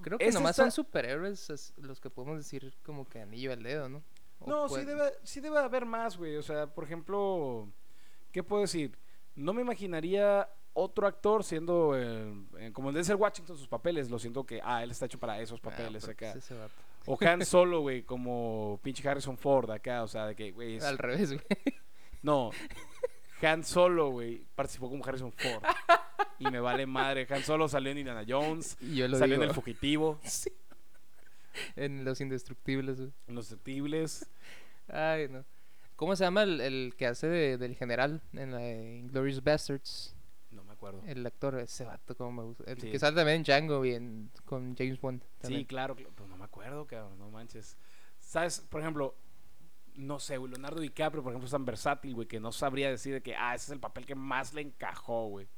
[0.02, 3.52] Creo que Este nomás está- son superhéroes es- los que podemos decir como que anillo
[3.52, 4.02] al dedo, ¿no?
[4.44, 6.36] No, sí debe, sí debe haber más, güey.
[6.36, 7.68] O sea, por ejemplo,
[8.32, 8.96] ¿qué puedo decir?
[9.34, 14.10] No me imaginaría otro actor siendo el- eh, como el de ser Washington sus papeles.
[14.10, 16.32] Lo siento que, ah, él está hecho para esos Ah, papeles acá.
[16.34, 16.50] pues.
[17.06, 20.02] O Han Solo, güey, como pinche Harrison Ford acá.
[20.02, 21.44] O sea, de que, güey, es- Al revés, güey.
[22.22, 22.50] no.
[23.42, 25.62] Han Solo, güey, participó como Harrison Ford.
[26.38, 27.26] Y me vale madre.
[27.30, 28.76] Han Solo salió en Indiana Jones.
[28.80, 29.44] Y yo lo Salió digo.
[29.44, 30.18] en El Fugitivo.
[30.24, 30.50] Sí.
[31.76, 33.12] En Los Indestructibles, güey.
[33.28, 34.28] En Los Susceptibles.
[34.88, 35.44] Ay, no.
[35.96, 40.14] ¿Cómo se llama el, el que hace de- del general en la de Inglourious Bastards?
[40.50, 41.02] No me acuerdo.
[41.06, 42.64] El actor, ese vato, como me gusta.
[42.66, 42.90] El Sí.
[42.90, 45.22] que sale también en Django y en- con James Bond.
[45.22, 45.64] Sí, también.
[45.64, 47.76] claro, cl- pero no me acuerdo, cabrón, no manches.
[48.20, 48.60] ¿Sabes?
[48.60, 49.14] Por ejemplo,
[49.94, 53.14] no sé, güey, Leonardo DiCaprio, por ejemplo, es tan versátil, güey, que no sabría decir
[53.14, 55.48] de que, ah, ese es el papel que más le encajó, güey.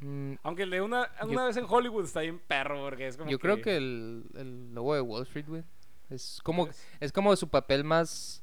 [0.00, 3.30] Mm, Aunque el de una, una vez en Hollywood está bien perro, porque es como
[3.30, 5.64] yo creo que el, el lobo de Wall Street, güey.
[6.10, 6.68] Es como,
[7.00, 8.42] es como su papel más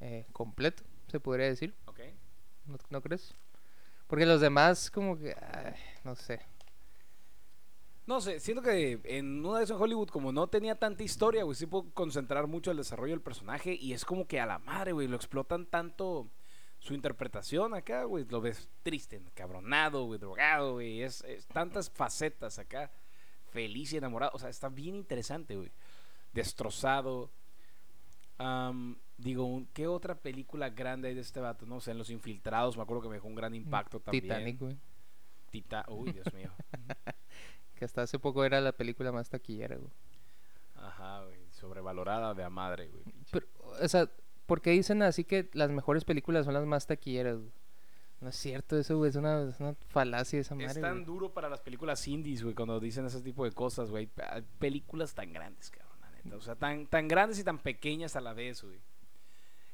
[0.00, 1.74] eh, completo, se podría decir.
[1.86, 2.00] ok.
[2.66, 3.34] ¿No, no crees?
[4.08, 5.34] Porque los demás, como que.
[5.40, 6.40] ay, no sé.
[8.06, 11.54] No sé, siento que en una vez en Hollywood, como no tenía tanta historia, güey,
[11.54, 14.92] sí puedo concentrar mucho el desarrollo del personaje y es como que a la madre,
[14.92, 16.26] güey, lo explotan tanto
[16.78, 22.58] su interpretación acá, güey, lo ves triste, encabronado, güey, drogado, güey, es, es tantas facetas
[22.58, 22.90] acá,
[23.50, 25.70] feliz y enamorado, o sea, está bien interesante, güey,
[26.32, 27.30] destrozado.
[28.38, 31.66] Am, digo, ¿qué otra película grande hay de este vato?
[31.66, 34.22] No sé, en Los Infiltrados, me acuerdo que me dejó un gran impacto también.
[34.22, 34.76] Titanic, güey.
[35.50, 36.50] Tita, uy, Dios mío.
[37.74, 39.92] Que hasta hace poco era la película más taquillera, güey.
[40.74, 43.04] Ajá, güey, sobrevalorada de a madre, güey.
[43.30, 43.46] Pero,
[43.80, 44.10] o sea,
[44.48, 47.36] ¿por qué dicen así que las mejores películas son las más taquilleras?
[47.36, 47.50] güey?
[48.20, 49.10] No es cierto eso, güey.
[49.10, 50.66] Es una, es una falacia esa madre.
[50.66, 51.04] Es tan güey.
[51.04, 54.08] duro para las películas indies, güey, cuando dicen ese tipo de cosas, güey.
[54.32, 56.36] Hay películas tan grandes, cabrón, la neta.
[56.36, 58.80] O sea, tan, tan grandes y tan pequeñas a la vez, güey.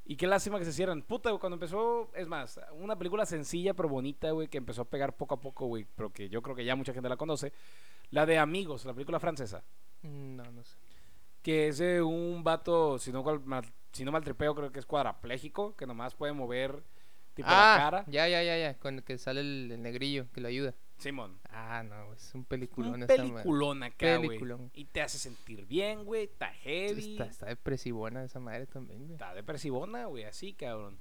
[0.07, 1.01] Y qué lástima que se cierran.
[1.01, 4.85] Puta, güey, cuando empezó, es más, una película sencilla pero bonita, güey, que empezó a
[4.91, 7.53] pegar poco a poco, güey, pero que yo creo que ya mucha gente la conoce.
[8.11, 9.65] La de Amigos, la película francesa.
[10.03, 10.77] Mm, No, no sé.
[11.43, 14.87] Que es de un vato, si no, cual- mal, si no maltripeo, creo que es
[14.87, 16.83] cuadrapléjico, que nomás puede mover
[17.35, 18.05] tipo la ah, cara.
[18.09, 18.75] ya, ya, ya, ya.
[18.79, 20.75] Con el que sale el, el negrillo que lo ayuda.
[20.99, 21.39] Simón.
[21.51, 23.33] Ah, no, es un peliculón Un esa madre.
[23.33, 24.29] peliculón acá, güey.
[24.29, 24.71] Peliculón.
[24.75, 26.25] Y te hace sentir bien, güey.
[26.25, 27.13] Está heavy.
[27.13, 29.13] Está, está depresivona esa madre también, güey.
[29.13, 30.99] Está depresivona, güey, así, cabrón.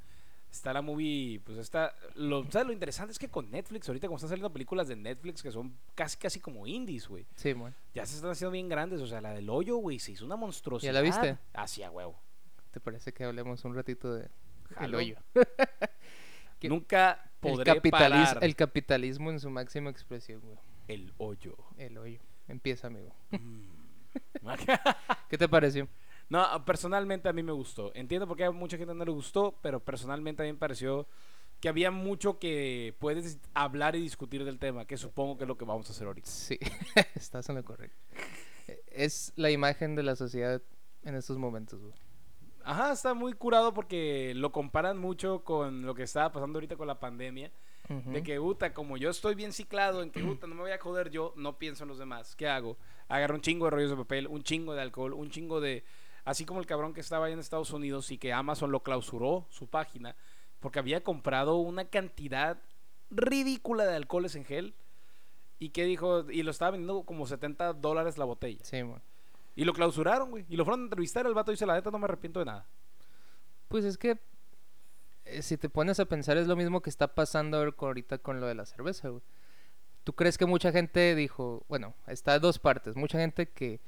[0.51, 1.95] Está la movie, pues está...
[2.13, 3.11] Lo, ¿Sabes lo interesante?
[3.11, 6.39] Es que con Netflix, ahorita como están saliendo películas de Netflix que son casi, casi
[6.39, 7.25] como indies, güey.
[7.35, 7.55] Sí.
[7.95, 9.01] Ya se están haciendo bien grandes.
[9.01, 10.93] O sea, la del hoyo, güey, se hizo una monstruosidad.
[10.93, 11.37] ¿Ya la viste?
[11.53, 12.19] Así a huevo.
[12.73, 14.27] ¿Te parece que hablemos un ratito de
[14.81, 15.15] el hoyo?
[16.63, 20.57] Nunca El, podré capitalis- parar el capitalismo en su máxima expresión, güey.
[20.87, 21.55] el hoyo.
[21.77, 22.19] El hoyo.
[22.47, 23.13] Empieza, amigo.
[23.31, 23.63] Mm.
[25.29, 25.87] ¿Qué te pareció?
[26.29, 27.91] no, personalmente a mí me gustó.
[27.95, 31.07] Entiendo por qué a mucha gente no le gustó, pero personalmente a mí me pareció
[31.59, 35.57] que había mucho que puedes hablar y discutir del tema, que supongo que es lo
[35.57, 36.29] que vamos a hacer ahorita.
[36.29, 36.57] Sí,
[37.15, 37.95] estás en lo correcto.
[38.87, 40.61] Es la imagen de la sociedad
[41.03, 41.93] en estos momentos, güey.
[42.63, 46.87] Ajá, está muy curado porque lo comparan mucho con lo que estaba pasando ahorita con
[46.87, 47.51] la pandemia.
[48.05, 50.79] De que, puta, como yo estoy bien ciclado en que, puta, no me voy a
[50.79, 52.35] joder yo, no pienso en los demás.
[52.35, 52.77] ¿Qué hago?
[53.09, 55.83] Agarro un chingo de rollos de papel, un chingo de alcohol, un chingo de...
[56.23, 59.45] Así como el cabrón que estaba ahí en Estados Unidos y que Amazon lo clausuró,
[59.49, 60.15] su página,
[60.61, 62.57] porque había comprado una cantidad
[63.11, 64.73] ridícula de alcoholes en gel.
[65.59, 68.63] Y que dijo, y lo estaba vendiendo como 70 dólares la botella.
[68.63, 68.99] Sí, güey.
[69.55, 70.45] Y lo clausuraron, güey.
[70.49, 71.25] Y lo fueron a entrevistar.
[71.25, 72.67] El vato dice, la neta, no me arrepiento de nada.
[73.67, 74.19] Pues es que
[75.25, 78.47] eh, si te pones a pensar es lo mismo que está pasando ahorita con lo
[78.47, 79.23] de la cerveza, güey.
[80.03, 83.79] ¿Tú crees que mucha gente dijo, bueno, está de dos partes, mucha gente que eh,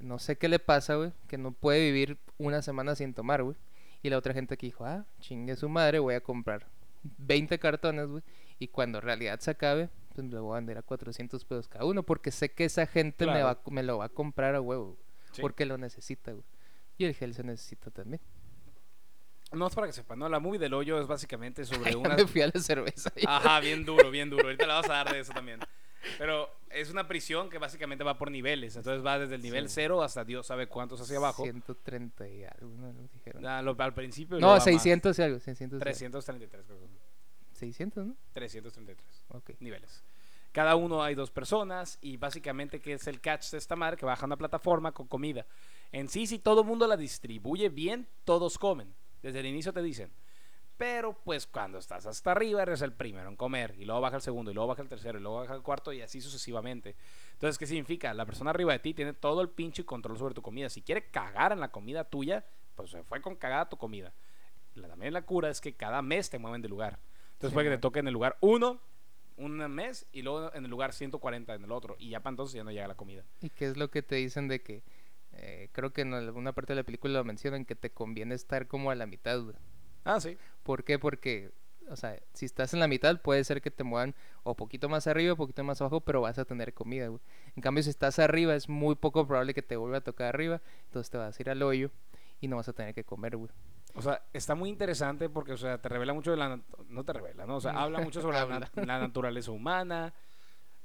[0.00, 3.56] no sé qué le pasa, güey, que no puede vivir una semana sin tomar, güey,
[4.02, 6.66] y la otra gente que dijo, ah, chingue su madre, voy a comprar
[7.04, 8.24] 20 cartones, güey,
[8.58, 11.68] y cuando en realidad se acabe, pues me lo voy a vender a 400 pesos
[11.68, 14.60] cada uno, porque sé que esa gente me, va, me lo va a comprar a
[14.60, 15.01] huevo, güey,
[15.32, 15.40] Sí.
[15.42, 16.44] porque lo necesita, güey.
[16.98, 18.20] Y el gel se necesita también.
[19.52, 20.28] No es para que sepan, ¿no?
[20.28, 22.16] La movie del hoyo es básicamente sobre una...
[22.16, 23.12] me fui a la cerveza.
[23.26, 24.44] Ajá, bien duro, bien duro.
[24.44, 25.60] Ahorita le vas a dar de eso también.
[26.18, 28.74] Pero es una prisión que básicamente va por niveles.
[28.76, 29.74] Entonces va desde el nivel Sí.
[29.76, 31.42] cero hasta Dios sabe cuántos hacia abajo.
[31.44, 32.92] 130 y algo, ¿no?
[32.92, 33.46] ¿No dijeron?
[33.46, 34.36] Ah, lo- al principio.
[34.36, 34.64] No, luego va más.
[34.64, 35.76] 600 y algo, 600.
[35.76, 35.84] y algo.
[35.84, 36.98] 333, creo que son.
[37.52, 38.16] 600, ¿no?
[38.32, 39.50] 333 Ok.
[39.60, 40.02] niveles.
[40.52, 44.04] Cada uno hay dos personas y básicamente que es el catch de esta madre que
[44.04, 45.46] baja una plataforma con comida.
[45.92, 48.94] En sí, si todo el mundo la distribuye bien, todos comen.
[49.22, 50.12] Desde el inicio te dicen.
[50.76, 54.22] Pero pues cuando estás hasta arriba eres el primero en comer y luego baja el
[54.22, 56.96] segundo y luego baja el tercero y luego baja el cuarto y así sucesivamente.
[57.32, 58.12] Entonces, ¿qué significa?
[58.12, 60.68] La persona arriba de ti tiene todo el pinche control sobre tu comida.
[60.68, 64.12] Si quiere cagar en la comida tuya, pues se fue con cagada tu comida.
[64.74, 66.98] La, también la cura es que cada mes te mueven de lugar.
[67.34, 68.80] Entonces Sí, puede que te toque en el lugar 1
[69.44, 71.96] un mes y luego en el lugar 140 en el otro.
[71.98, 73.24] Y ya para entonces ya no llega la comida.
[73.40, 74.82] ¿Y qué es lo que te dicen de que
[75.32, 78.66] eh, creo que en alguna parte de la película lo mencionan que te conviene estar
[78.66, 79.56] como a la mitad, güey?
[80.04, 80.36] Ah, sí.
[80.62, 80.98] ¿Por qué?
[80.98, 81.52] Porque,
[81.88, 85.06] o sea, si estás en la mitad puede ser que te muevan o poquito más
[85.06, 87.20] arriba o poquito más abajo, pero vas a tener comida, güey.
[87.56, 90.60] En cambio, si estás arriba es muy poco probable que te vuelva a tocar arriba,
[90.86, 91.90] entonces te vas a ir al hoyo
[92.40, 93.50] y no vas a tener que comer, güey.
[93.94, 96.60] O sea, está muy interesante porque, o sea, te revela mucho de la...
[96.88, 97.56] No te revela, ¿no?
[97.56, 98.60] O sea, habla mucho sobre la, Habla.
[98.60, 100.14] nat- la naturaleza humana,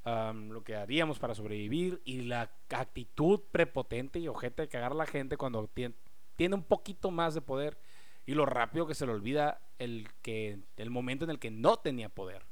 [0.03, 4.95] am, lo que haríamos para sobrevivir y la actitud prepotente y ojete de cagar a
[4.95, 5.95] la gente cuando tien-
[6.35, 7.77] tiene un poquito más de poder
[8.25, 11.77] y lo rápido que se le olvida el, que, el momento en el que no
[11.77, 12.43] tenía poder.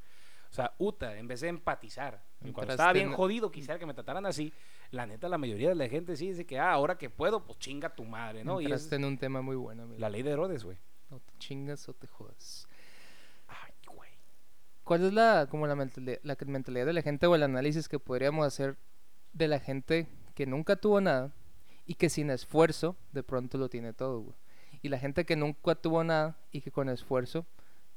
[0.51, 3.93] O sea, Uta, en vez de empatizar, cuando estaba bien en- jodido, quisiera que me
[3.93, 4.53] trataran así,
[4.95, 7.59] la neta, la mayoría de la gente sí dice que, ah, ahora que puedo, pues
[7.59, 8.61] chinga tu madre, ¿no?
[8.61, 9.99] Y es Entraste en un tema muy bueno, amigo.
[9.99, 10.77] la ley de Herodes, güey.
[11.09, 12.67] O te chingas o te jodas.
[13.47, 14.09] Ay, güey.
[14.83, 17.99] ¿Cuál es la, como la, mentalidad, la mentalidad de la gente o el análisis que
[17.99, 18.77] podríamos hacer
[19.33, 21.33] de la gente que nunca tuvo nada
[21.85, 24.35] y que sin esfuerzo de pronto lo tiene todo, güey?
[24.81, 27.45] Y la gente que nunca tuvo nada y que con esfuerzo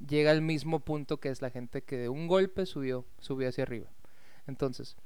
[0.07, 3.65] llega al mismo punto que es la gente que de un golpe subió, subió hacia
[3.65, 3.89] arriba.
[4.47, 4.97] Entonces,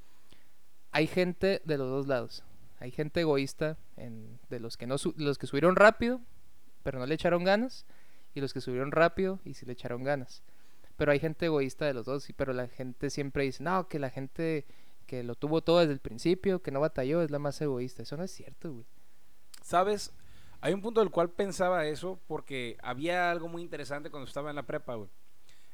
[0.92, 2.44] hay gente de los dos lados.
[2.78, 6.20] Hay gente egoísta en, de los que no los que subieron rápido,
[6.82, 7.86] pero no le echaron ganas,
[8.34, 10.42] y los que subieron rápido y sí le echaron ganas.
[10.96, 14.10] Pero hay gente egoísta de los dos, pero la gente siempre dice, no, que la
[14.10, 14.66] gente
[15.06, 18.02] que lo tuvo todo desde el principio, que no batalló, es la más egoísta.
[18.02, 18.86] Eso no es cierto, güey.
[19.62, 20.12] ¿Sabes?
[20.60, 24.56] Hay un punto del cual pensaba eso porque había algo muy interesante cuando estaba en
[24.56, 25.10] la prepa, güey.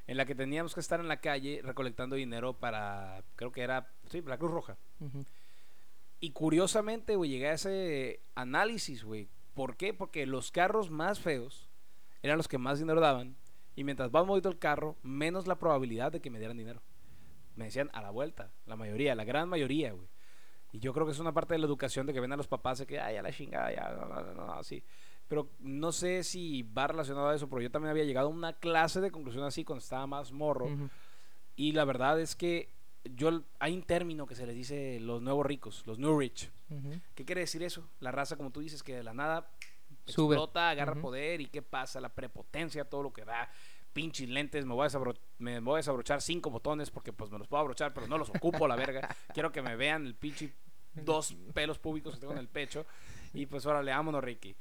[0.08, 3.92] En la que teníamos que estar en la calle recolectando dinero para, creo que era,
[4.10, 4.78] sí, la Cruz Roja.
[6.18, 9.28] Y curiosamente, güey, llegué a ese análisis, güey.
[9.54, 9.92] ¿Por qué?
[9.92, 11.68] Porque los carros más feos
[12.22, 13.36] eran los que más dinero daban.
[13.76, 16.80] Y mientras más bonito el carro, menos la probabilidad de que me dieran dinero.
[17.54, 20.08] Me decían a la vuelta, la mayoría, la gran mayoría, güey.
[20.72, 22.48] Y yo creo que es una parte de la educación de que ven a los
[22.48, 24.82] papás de que, ay, a la chingada, ya, no, no, no, no, así.
[25.28, 28.54] Pero no sé si va relacionado a eso, pero yo también había llegado a una
[28.54, 30.68] clase de conclusión así cuando estaba más morro.
[31.54, 32.70] Y la verdad es que
[33.04, 36.50] yo hay un término que se les dice los nuevos ricos, los new rich.
[37.14, 37.88] ¿Qué quiere decir eso?
[38.00, 39.50] La raza, como tú dices, que de la nada
[40.06, 40.34] Sube.
[40.34, 43.50] explota, agarra poder y qué pasa, la prepotencia, todo lo que da.
[43.92, 44.90] Pinches lentes, me voy, a
[45.38, 48.30] me voy a desabrochar cinco botones porque pues me los puedo abrochar, pero no los
[48.30, 49.08] ocupo la verga.
[49.34, 50.52] Quiero que me vean el pinche
[50.94, 52.86] dos pelos públicos que tengo en el pecho.
[53.34, 54.54] Y pues órale, vámonos, Ricky.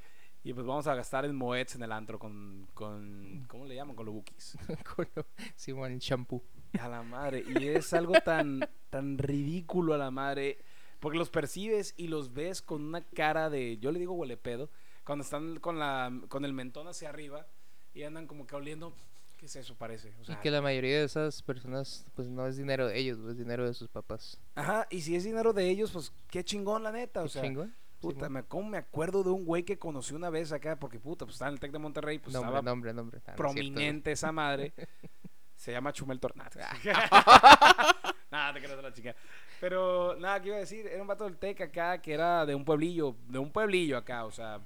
[0.47, 3.95] Y pues vamos a gastar en moeds en el antro con, con ¿cómo le llaman?
[3.97, 4.57] Con los bookies.
[4.95, 6.41] Con lo- Simón, el champú.
[6.79, 7.43] A la madre.
[7.59, 10.57] Y es algo tan, tan ridículo a la madre.
[11.01, 13.77] Porque los percibes y los ves con una cara de.
[13.79, 14.69] Yo le digo huele pedo.
[15.03, 17.45] Cuando están con, la, con el mentón hacia arriba
[17.93, 18.93] y andan como que oliendo.
[19.37, 19.75] ¿Qué es eso?
[19.75, 20.13] Parece.
[20.27, 23.37] O Y que la mayoría de esas personas, pues no es dinero de ellos, es
[23.37, 24.39] dinero de sus papás.
[24.55, 24.87] Ajá.
[24.89, 27.19] Y si es dinero de ellos, pues qué chingón, la neta.
[27.19, 27.75] O Qué sea, chingón.
[27.99, 30.77] Puta, me, ¿cómo me acuerdo de un güey que conocí una vez acá?
[30.77, 32.19] Porque puta, pues estaba en el Tec de Monterrey.
[32.19, 33.19] Pues nombre, estaba nombre, nombre.
[33.19, 34.73] Ah, no es prominente esa madre.
[35.55, 36.59] Se llama Chumel Tornado.
[38.31, 39.15] nada, te creas la chica.
[39.59, 40.85] Pero nada, ¿qué iba a decir?
[40.85, 44.25] Era un vato del Tec acá que era de un pueblillo, de un pueblillo acá,
[44.25, 44.61] o sea,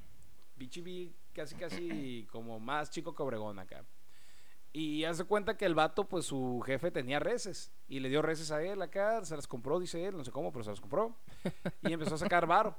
[0.57, 3.85] bichibi casi casi como más chico que Obregón acá.
[4.73, 8.51] Y hace cuenta que el vato, pues su jefe tenía reses y le dio reses
[8.51, 11.17] a él acá, se las compró, dice él, no sé cómo, pero se las compró.
[11.83, 12.77] Y empezó a sacar varo.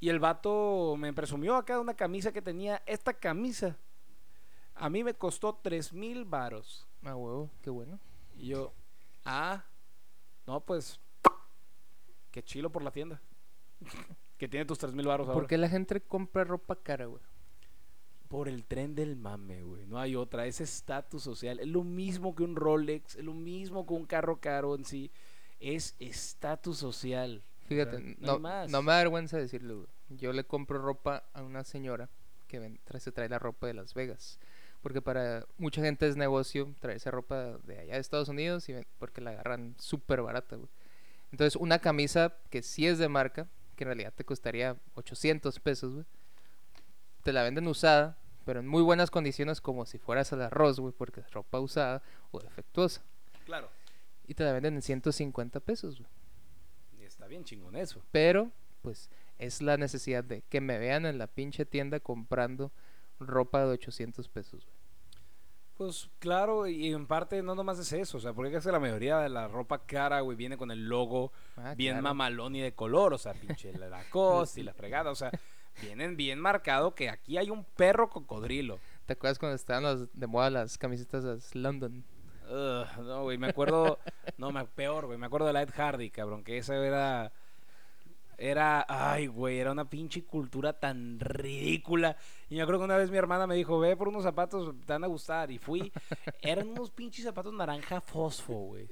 [0.00, 2.82] Y el vato me presumió acá una camisa que tenía.
[2.86, 3.76] Esta camisa
[4.78, 6.86] a mí me costó tres mil varos.
[7.02, 7.98] Ah, huevo, qué bueno.
[8.36, 8.72] Y yo,
[9.24, 9.64] ah,
[10.46, 11.00] no, pues,
[12.30, 13.20] qué chilo por la tienda.
[14.38, 15.38] que tiene tus tres mil varos ahora.
[15.38, 17.22] ¿Por qué la gente compra ropa cara, güey?
[18.28, 19.86] Por el tren del mame, güey.
[19.86, 20.46] No hay otra.
[20.46, 21.60] Es estatus social.
[21.60, 23.16] Es lo mismo que un Rolex.
[23.16, 25.10] Es lo mismo que un carro caro en sí.
[25.60, 27.42] Es estatus social.
[27.68, 28.70] Fíjate, O sea, no más.
[28.70, 29.88] no me da vergüenza decirlo, güey.
[30.18, 32.08] Yo le compro ropa a una señora
[32.46, 34.38] que ven- trae, se trae la ropa de Las Vegas.
[34.82, 38.86] Porque para mucha gente es negocio traerse ropa de allá de Estados Unidos y ven-
[38.98, 40.68] porque la agarran súper barata, güey.
[41.32, 45.92] Entonces, una camisa que sí es de marca, que en realidad te costaría 800 pesos,
[45.92, 46.04] güey.
[47.22, 48.16] Te la venden usada,
[48.46, 52.02] pero en muy buenas condiciones como si fueras al arroz, güey, porque es ropa usada
[52.30, 53.02] o defectuosa.
[53.44, 53.68] Claro.
[54.28, 56.10] Y te la venden en 150 pesos, güey.
[57.06, 58.00] Está bien chingón eso.
[58.12, 58.50] Pero,
[58.82, 62.70] pues, es la necesidad de que me vean en la pinche tienda comprando
[63.18, 64.78] ropa de 800 pesos, güey.
[65.78, 68.18] Pues claro, y en parte no nomás es eso.
[68.18, 70.88] O sea, porque es que la mayoría de la ropa cara, güey, viene con el
[70.88, 72.02] logo Ah, bien claro.
[72.02, 73.14] mamalón y de color.
[73.14, 75.10] O sea, pinche la Lacoste y la fregada.
[75.10, 75.30] O sea,
[75.80, 78.80] vienen bien marcado que aquí hay un perro cocodrilo.
[79.06, 82.04] ¿Te acuerdas cuando estaban las- de moda las camisetas de London?
[82.50, 83.98] No, güey, me acuerdo.
[84.36, 85.18] No, me, peor, güey.
[85.18, 86.44] Me acuerdo de Light Hardy, cabrón.
[86.44, 87.32] Que esa era.
[88.36, 88.86] Era.
[88.88, 92.16] Ay, güey, era una pinche cultura tan ridícula.
[92.48, 94.92] Y yo creo que una vez mi hermana me dijo: Ve por unos zapatos, te
[94.92, 95.50] van a gustar.
[95.50, 95.92] Y fui.
[96.40, 98.88] Eran unos pinches zapatos naranja fosfo, güey.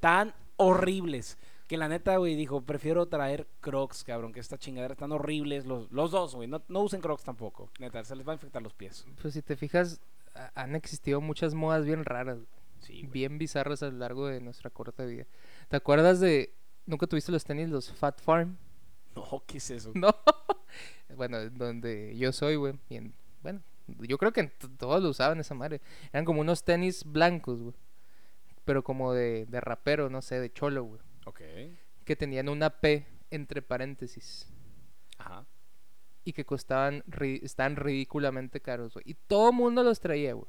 [0.00, 1.36] Tan horribles.
[1.66, 4.32] Que la neta, güey, dijo: Prefiero traer crocs, cabrón.
[4.32, 5.66] Que esta chingadera están horribles.
[5.66, 6.46] Los, los dos, güey.
[6.46, 7.70] No, no usen crocs tampoco.
[7.80, 9.04] Neta, se les va a infectar los pies.
[9.20, 10.00] Pues si te fijas,
[10.36, 12.38] ha- han existido muchas modas bien raras,
[12.84, 15.26] Sí, bien bizarras a lo largo de nuestra corta vida.
[15.68, 16.54] ¿Te acuerdas de...
[16.86, 18.56] ¿Nunca tuviste los tenis, los Fat Farm?
[19.16, 19.92] No, ¿qué es eso?
[19.94, 20.14] No.
[21.16, 22.74] bueno, donde yo soy, güey.
[23.42, 24.44] Bueno, yo creo que
[24.78, 25.80] todos lo usaban esa madre.
[26.12, 27.74] Eran como unos tenis blancos, güey.
[28.64, 31.00] Pero como de, de rapero, no sé, de cholo, güey.
[31.26, 31.40] Ok.
[32.04, 34.46] Que tenían una P entre paréntesis.
[35.18, 35.46] Ajá.
[36.24, 39.04] Y que costaban, ri- estaban ridículamente caros, güey.
[39.08, 40.46] Y todo mundo los traía, güey.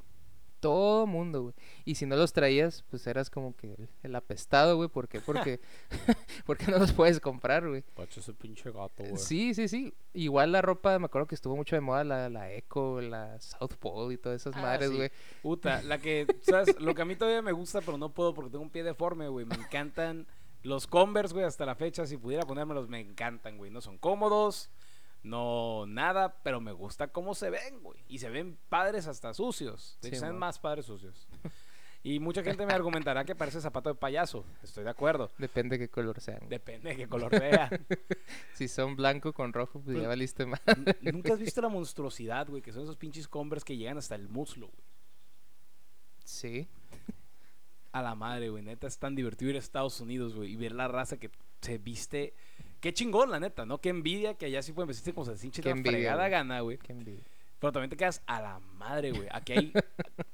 [0.66, 1.54] Todo mundo, güey.
[1.86, 4.90] Y si no los traías, pues eras como que el, el apestado, güey.
[4.90, 5.22] ¿Por qué?
[5.22, 5.60] Porque,
[6.46, 7.84] porque no los puedes comprar, güey.
[7.94, 9.18] Pacho ese pinche gato, güey.
[9.18, 9.94] Sí, sí, sí.
[10.14, 13.76] Igual la ropa, me acuerdo que estuvo mucho de moda la, la Echo, la South
[13.80, 14.96] Pole y todas esas Ah, madres, sí.
[14.96, 15.12] güey.
[15.44, 16.80] Puta, la que, ¿sabes?
[16.80, 19.28] Lo que a mí todavía me gusta, pero no puedo porque tengo un pie deforme,
[19.28, 19.46] güey.
[19.46, 20.26] Me encantan
[20.64, 22.08] los Converse, güey, hasta la fecha.
[22.08, 23.70] Si pudiera ponérmelos, me encantan, güey.
[23.70, 24.72] No son cómodos,
[25.26, 28.00] no nada, pero me gusta cómo se ven, güey.
[28.08, 29.98] Y se ven padres hasta sucios.
[30.02, 31.28] De hecho, Sí, se ven más padres sucios.
[32.04, 34.46] Y mucha gente me argumentará que parece zapato de payaso.
[34.62, 35.32] Estoy de acuerdo.
[35.40, 36.48] Depende de qué color sean.
[36.48, 37.70] Depende de qué color sea.
[38.54, 40.62] Si son blanco con rojo, pues ya valiste más.
[41.02, 42.62] ¿Nunca has visto la monstruosidad, güey?
[42.62, 44.84] Que son esos pinches Converse que llegan hasta el muslo, güey.
[46.24, 46.68] Sí.
[47.92, 48.62] A la madre, güey.
[48.64, 50.52] Neta, es tan divertido ir a Estados Unidos, güey.
[50.52, 52.36] Y ver la raza que se viste.
[52.86, 53.80] Qué chingón, la neta, ¿no?
[53.82, 56.78] Qué envidia que allá sí pueden vestirse como se hinche la envidia, fregada gana, güey.
[56.78, 57.24] Qué envidia.
[57.58, 59.28] Pero también te quedas a la madre, güey.
[59.32, 59.74] Aquí hay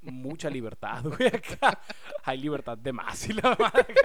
[0.02, 1.28] mucha libertad, güey.
[1.30, 1.80] Acá
[2.26, 3.30] hay libertad de más.
[3.30, 3.96] Y la madre.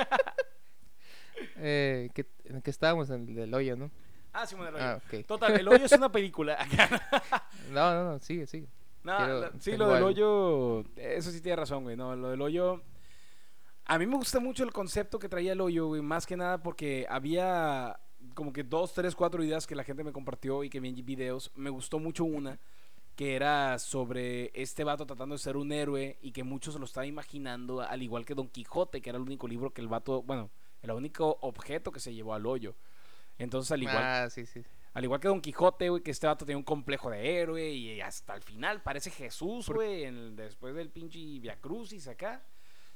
[1.57, 3.11] Eh, ¿qué- ¿En qué estábamos?
[3.11, 3.91] En el del hoyo, ¿no?
[4.33, 4.85] Ah, Simón, el hoyo.
[4.85, 5.01] Ah.
[5.27, 6.57] Total, el hoyo es una película.
[7.73, 8.69] No, no, no, sigue, sigue.
[9.03, 10.09] No, Quiero- la- sí, lo del algo.
[10.09, 11.97] hoyo, eso sí tiene razón, güey.
[11.97, 12.81] No, lo del hoyo.
[13.87, 16.01] A mí me gusta mucho el concepto que traía el hoyo, güey.
[16.01, 17.99] Más que nada porque había
[18.35, 21.05] como que dos, tres, cuatro ideas que la gente me compartió y que vi en
[21.07, 21.51] videos.
[21.55, 22.59] Me gustó mucho una
[23.15, 27.09] que era sobre este vato tratando de ser un héroe y que muchos lo estaban
[27.09, 30.51] imaginando, al igual que Don Quijote, que era el único libro que el vato, bueno,
[30.83, 32.75] el único objeto que se llevó al hoyo.
[33.39, 34.63] Entonces, al igual Ah, sí, sí.
[34.93, 38.01] al igual que Don Quijote, güey, que este vato tenía un complejo de héroe y
[38.03, 42.43] hasta el final parece Jesús, güey, el- después del pinche Via Crucis acá.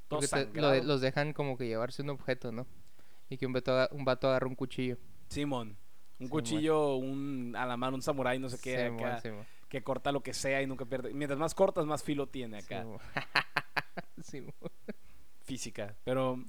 [0.06, 0.72] Todo Porque te- lo sangrado.
[0.72, 2.66] de- los dejan como que llevarse un objeto, ¿no?
[3.30, 4.98] Y que un vato, un vato agarra un cuchillo.
[5.30, 5.68] Simón.
[6.18, 6.30] Un Simón.
[6.30, 10.12] cuchillo, un a la mano, un samurái, no sé qué, Simón, acá, Simón, que corta
[10.12, 11.14] lo que sea y nunca pierde.
[11.14, 12.84] Mientras más cortas, más filo tiene acá.
[15.44, 15.96] Física.
[16.04, 16.44] Pero.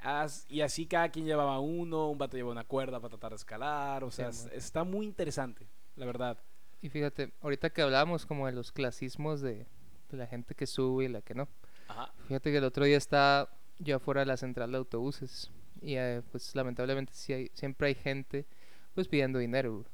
[0.00, 3.36] as- y así cada quien llevaba uno, un vato llevaba una cuerda para tratar de
[3.36, 4.04] escalar.
[4.04, 6.38] O sea, es- está muy interesante, la verdad.
[6.80, 9.66] Y fíjate, ahorita que hablábamos como de los clasismos de,
[10.10, 11.48] de la gente que sube y la que no.
[11.88, 12.12] Ajá.
[12.28, 15.50] Fíjate que el otro día estaba yo afuera de la central de autobuses
[15.84, 18.46] y eh, pues lamentablemente sí hay, siempre hay gente
[18.94, 19.86] pues pidiendo dinero, güey.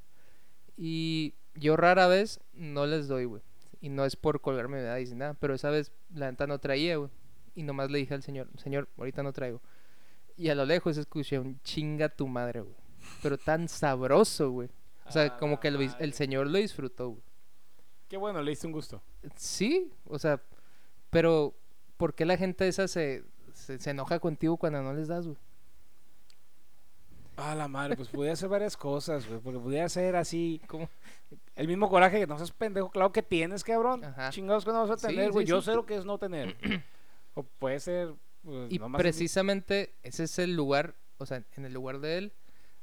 [0.76, 3.42] Y yo rara vez no les doy, güey.
[3.80, 6.96] Y no es por colgarme medallas ni nada, pero esa vez la neta no traía,
[6.96, 7.10] güey.
[7.56, 9.60] Y nomás le dije al señor, señor, ahorita no traigo.
[10.36, 12.76] Y a lo lejos escuché un chinga tu madre, güey.
[13.22, 14.68] Pero tan sabroso, güey.
[15.06, 17.22] O sea, A como que el señor lo disfrutó, güey.
[18.08, 19.02] Qué bueno, le diste un gusto.
[19.34, 20.40] Sí, o sea,
[21.10, 21.54] pero
[21.96, 23.24] ¿por qué la gente esa se,
[23.54, 25.38] se, se enoja contigo cuando no les das, güey?
[27.42, 29.40] Ah, la madre, pues podía hacer varias cosas, güey.
[29.40, 30.60] Porque podía ser así.
[31.56, 34.04] El mismo coraje que no seas pendejo, claro que tienes, cabrón.
[34.04, 34.30] Ajá.
[34.30, 35.46] Chingados que no vas a Sí, tener, güey.
[35.46, 35.66] sí, Yo sí.
[35.66, 36.56] sé lo que es no tener.
[37.34, 38.14] o puede ser.
[38.42, 42.32] Pues, Y nomás precisamente ese es el lugar, o sea, en el lugar de él,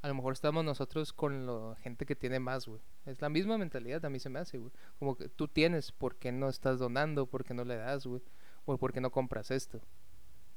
[0.02, 2.80] a lo mejor estamos nosotros con la gente que tiene más, güey.
[3.06, 4.72] Es la misma mentalidad, a mí se me hace, güey.
[5.00, 7.26] Como que tú tienes, ¿por qué no estás donando?
[7.26, 8.22] ¿Por qué no le das, güey?
[8.65, 9.82] O ¿por qué no compras esto?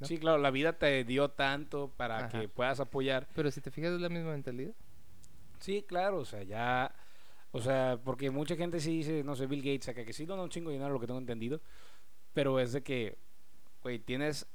[0.01, 0.07] ¿No?
[0.07, 2.29] Sí, claro, la vida te dio tanto para Ajá.
[2.29, 3.29] que puedas apoyar.
[3.35, 4.73] Pero si te fijas es la misma mentalidad.
[5.61, 6.95] Sí, claro, o sea, ya.
[7.53, 10.43] O sea, porque mucha gente sí dice, no sé, Bill Gates acá, que sí dona
[10.43, 11.61] un chingo de dinero, lo que tengo entendido.
[12.33, 13.19] Pero es de que,
[13.83, 14.47] güey, tienes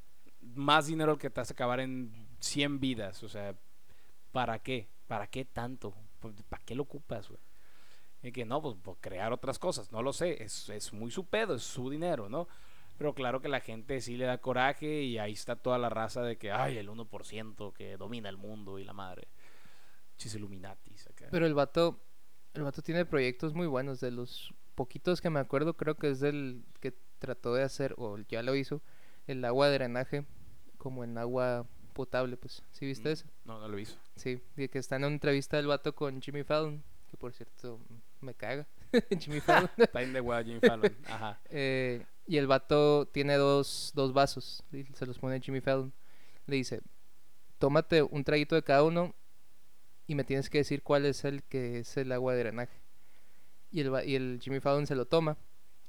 [0.41, 3.21] más dinero que te hace acabar en 100 vidas.
[3.23, 3.55] O sea,
[4.31, 4.87] ¿para qué?
[5.07, 5.93] ¿Para qué tanto?
[6.19, 7.39] Pues, ¿Para qué lo ocupas, güey?
[8.23, 11.25] Y que no, pues por crear otras cosas, no lo sé, es, es muy su
[11.25, 12.47] pedo, es su dinero, ¿no?
[12.97, 16.21] Pero claro que la gente sí le da coraje y ahí está toda la raza
[16.23, 19.27] de que, ay, el 1% que domina el mundo y la madre.
[20.17, 21.27] Chis Illuminatis acá.
[21.29, 21.99] Pero el vato,
[22.53, 23.99] el vato tiene proyectos muy buenos.
[23.99, 28.17] De los poquitos que me acuerdo, creo que es del que trató de hacer, o
[28.29, 28.81] ya lo hizo,
[29.27, 30.25] el agua de drenaje,
[30.77, 32.63] como en agua potable, pues.
[32.71, 33.27] ¿Sí viste Mm, eso?
[33.43, 33.97] No, no lo hizo.
[34.15, 37.79] Sí, de que está en una entrevista del vato con Jimmy Fallon, que por cierto
[38.21, 38.67] me caga.
[39.19, 39.69] Jimmy Fallon.
[39.77, 40.95] Está en de Jimmy Fallon.
[41.07, 41.39] Ajá.
[41.49, 45.93] Eh, y el vato tiene dos, dos vasos, y se los pone Jimmy Fallon.
[46.47, 46.81] Le dice,
[47.57, 49.13] tómate un traguito de cada uno
[50.07, 52.79] y me tienes que decir cuál es el que es el agua de drenaje.
[53.71, 55.37] Y el, y el Jimmy Fallon se lo toma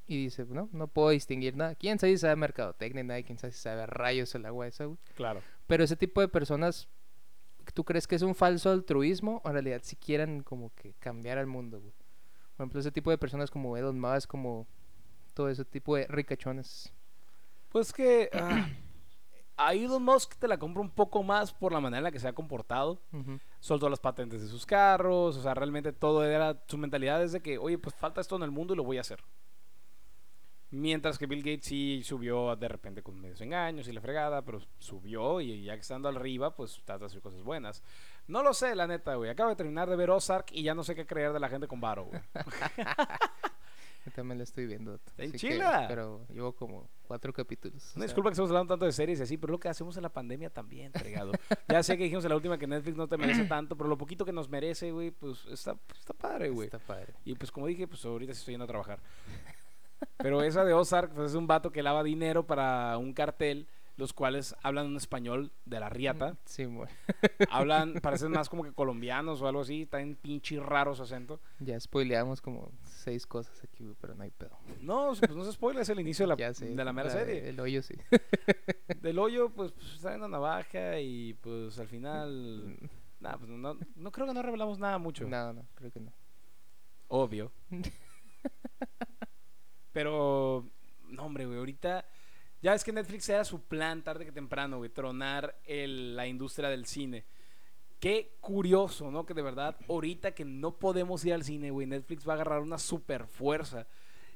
[0.07, 1.75] y dice, no, no puedo distinguir nada.
[1.75, 3.03] ¿Quién sabe si sabe mercadotecnia?
[3.03, 4.99] Nadie, ¿quién sabe si sabe rayos el agua esa, güey?
[5.15, 5.43] Claro.
[5.67, 6.89] Pero ese tipo de personas,
[7.75, 11.39] ¿tú crees que es un falso altruismo o en realidad si quieren como que cambiar
[11.39, 11.93] al mundo, güey?
[12.57, 14.67] Por ejemplo, ese tipo de personas como Elon Musk, como
[15.37, 16.91] todo ese tipo de ricachones.
[17.69, 18.69] Pues que ah,
[19.59, 22.19] a Elon Musk te la compro un poco más por la manera en la que
[22.19, 23.03] se ha comportado.
[23.13, 23.39] Ujú.
[23.61, 27.43] Soltó las patentes de sus carros, o sea, realmente todo era su mentalidad es de
[27.43, 29.23] que, oye, pues falta esto en el mundo y lo voy a hacer.
[30.71, 34.61] Mientras que Bill Gates sí subió de repente con medios engaños y la fregada, pero
[34.79, 37.83] subió y ya que estando arriba, pues trata de hacer cosas buenas.
[38.27, 39.31] No lo sé, la neta, güey.
[39.31, 41.69] Acabo de terminar de ver Ozark y ya no sé qué creer de la gente
[41.69, 42.21] con varo, güey.
[44.07, 44.95] Yo también la estoy viendo.
[44.95, 45.85] Está que- chila.
[45.89, 47.83] pero llevo como cuatro capítulos.
[47.83, 49.69] o Una sea, disculpa que estamos hablando tanto de series y así, pero lo que
[49.69, 51.33] hacemos en la pandemia también, entregado.
[51.69, 53.99] ya sé que dijimos en la última que Netflix no te merece tanto, pero lo
[53.99, 56.67] poquito que nos merece, güey, pues está, está padre, güey.
[56.67, 57.15] Está padre.
[57.25, 59.01] Y pues como dije, pues ahorita sí estoy yendo a trabajar.
[60.19, 64.13] Pero esa de Ozark, pues es un vato que lava dinero para un cartel los
[64.13, 66.37] cuales hablan un español de la riata.
[66.45, 66.89] Sí, güey.
[67.51, 71.41] Hablan, parecen más como que colombianos o algo así, en pinche raro su acento.
[71.61, 74.59] Ya spoileamos como seis cosas aquí, güey, pero no hay pedo.
[74.83, 76.75] No, pues no se spoiler, es el inicio de la, sé.
[76.75, 77.49] de la mera serie.
[77.49, 77.95] El hoyo sí.
[79.01, 82.79] Del hoyo, pues, pues está en una navaja y pues al final...
[83.21, 85.27] Nah, pues no, no creo que no revelamos nada mucho.
[85.27, 86.13] No, no, creo que no.
[87.09, 87.51] Obvio.
[89.93, 90.69] Pero,
[91.09, 92.05] no, hombre, güey, ahorita.
[92.63, 96.69] Ya es que Netflix era su plan tarde que temprano, güey, tronar el- la industria
[96.69, 97.25] del cine.
[98.01, 99.25] Qué curioso, ¿no?
[99.25, 102.61] Que de verdad, ahorita que no podemos ir al cine, güey, Netflix va a agarrar
[102.61, 103.87] una super fuerza.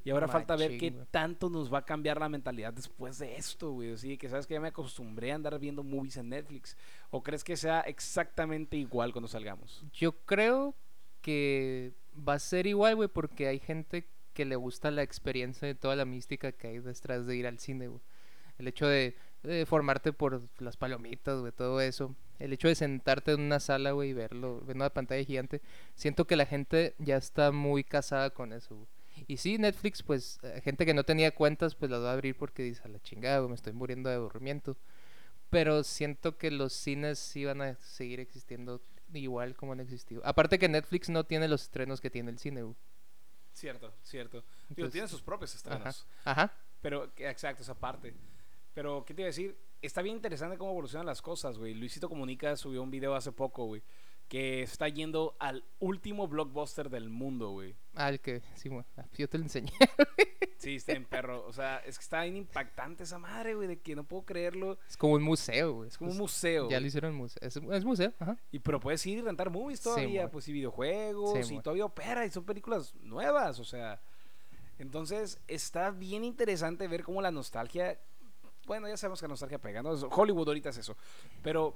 [0.03, 3.73] Y ahora falta ver qué tanto nos va a cambiar la mentalidad después de esto,
[3.73, 3.93] güey.
[3.93, 6.75] Así que sabes que ya me acostumbré a andar viendo movies en Netflix.
[7.11, 9.85] ¿O crees que sea exactamente igual cuando salgamos?
[9.93, 10.75] Yo creo
[11.21, 15.75] que va a ser igual, güey, porque hay gente que le gusta la experiencia de
[15.75, 18.01] toda la mística que hay detrás de ir al cine, güey.
[18.61, 22.14] El hecho de, de formarte por las palomitas, güey, todo eso.
[22.38, 25.61] El hecho de sentarte en una sala, güey, y verlo, ver una pantalla gigante.
[25.94, 28.88] Siento que la gente ya está muy casada con eso, güey.
[29.26, 32.36] Y sí, Netflix, pues, eh, gente que no tenía cuentas, pues las va a abrir
[32.36, 34.76] porque dice, a la chingada, güey, me estoy muriendo de aburrimiento.
[35.50, 38.82] Pero siento que los cines sí van a seguir existiendo
[39.12, 40.22] igual como han existido.
[40.24, 42.76] Aparte que Netflix no tiene los estrenos que tiene el cine, güey.
[43.52, 44.38] Cierto, cierto.
[44.38, 46.06] Digo, Entonces, tiene sus propios estrenos.
[46.24, 46.52] Ajá.
[46.80, 48.14] Pero, exacto, esa parte.
[48.75, 49.57] Pero, ¿qué te iba a decir?
[49.83, 51.75] Está bien interesante cómo evolucionan las cosas, güey.
[51.75, 53.83] Luisito Comunica subió un video hace poco, güey.
[54.29, 57.75] Que está yendo al último blockbuster del mundo, güey.
[57.95, 58.85] Ah, el que, sí, güey.
[58.97, 59.73] Ah, Yo te lo enseñé.
[60.57, 61.47] Sí, está en perro.
[61.47, 63.66] O sea, es que está bien impactante esa madre, güey.
[63.66, 64.79] De que no puedo creerlo.
[64.87, 65.89] Es como un museo, güey.
[65.89, 66.64] Es como un Pues, museo.
[66.64, 66.81] Ya güey.
[66.83, 67.39] lo hicieron museo.
[67.41, 68.37] Es, es museo, ajá.
[68.53, 72.27] Y pero puedes ir y rentar movies todavía, pues y videojuegos, Sí, y todavía opera,
[72.27, 74.03] y son películas nuevas, o sea.
[74.79, 77.99] Entonces, está bien interesante ver cómo la nostalgia.
[78.66, 79.90] Bueno, ya sabemos que nostalgia pega, ¿no?
[79.90, 80.96] Hollywood ahorita es eso.
[81.42, 81.74] Pero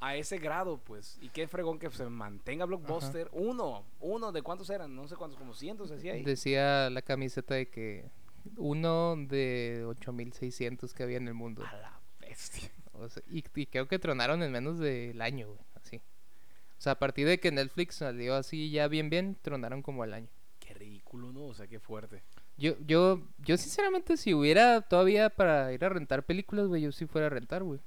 [0.00, 1.18] a ese grado, pues.
[1.22, 3.28] Y qué fregón que se mantenga Blockbuster.
[3.32, 4.94] Uno, uno, ¿de cuántos eran?
[4.94, 6.22] No sé cuántos, como cientos, decía ahí.
[6.22, 8.10] Decía la camiseta de que
[8.56, 11.64] uno de 8600 que había en el mundo.
[11.66, 12.70] A la bestia.
[12.92, 15.60] O sea, y, y creo que tronaron en menos del año, güey.
[15.74, 15.96] Así.
[15.96, 20.12] O sea, a partir de que Netflix salió así ya bien, bien, tronaron como al
[20.12, 20.28] año.
[20.60, 21.46] Qué ridículo, ¿no?
[21.46, 22.22] O sea, qué fuerte.
[22.56, 27.06] Yo, yo, yo sinceramente, si hubiera todavía para ir a rentar películas, güey, yo sí
[27.06, 27.80] fuera a rentar, güey.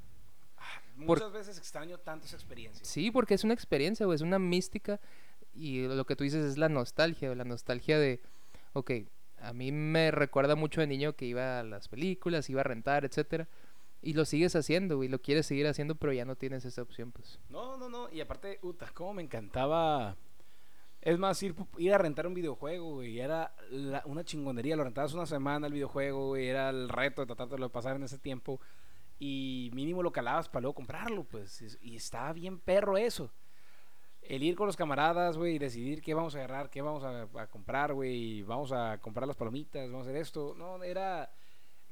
[1.06, 2.84] Por- Muchas veces extraño tanto esa experiencia.
[2.84, 5.00] Sí, porque es una experiencia, güey, es una mística.
[5.54, 8.20] Y lo que tú dices es la nostalgia, la nostalgia de,
[8.74, 8.92] ok,
[9.40, 13.06] a mí me recuerda mucho de niño que iba a las películas, iba a rentar,
[13.06, 13.48] etcétera.
[14.02, 17.12] Y lo sigues haciendo, güey, lo quieres seguir haciendo, pero ya no tienes esa opción,
[17.12, 17.40] pues.
[17.50, 18.10] No, no, no.
[18.12, 20.16] Y aparte, puta, cómo me encantaba.
[21.08, 23.20] Es más, ir, ir a rentar un videojuego, güey.
[23.20, 23.54] Era
[24.04, 24.76] una chingonería.
[24.76, 26.48] Lo rentabas una semana el videojuego, güey.
[26.50, 28.60] Era el reto de tratar de pasar en ese tiempo.
[29.18, 31.62] Y mínimo lo calabas para luego comprarlo, pues.
[31.62, 33.32] es- Y estaba bien perro eso.
[34.22, 37.22] El ir con los camaradas, güey, y decidir qué vamos a agarrar, qué vamos a,
[37.42, 38.42] a comprar, güey.
[38.44, 40.56] Vamos a comprar las palomitas, vamos a hacer esto.
[40.58, 41.32] No, era.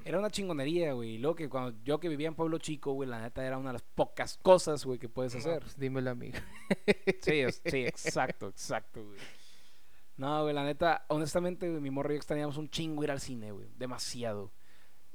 [0.05, 1.15] Era una chingonería, güey.
[1.15, 3.69] Y luego que cuando yo que vivía en Pueblo Chico, güey, la neta era una
[3.69, 5.61] de las pocas cosas, güey, que puedes hacer.
[5.61, 6.37] Pues dímelo, amigo.
[7.21, 9.17] Sí, sí, exacto, exacto, güey.
[10.17, 13.19] No, güey, la neta, honestamente, güey, mi morro y yo extrañamos un chingo ir al
[13.19, 13.67] cine, güey.
[13.77, 14.51] Demasiado.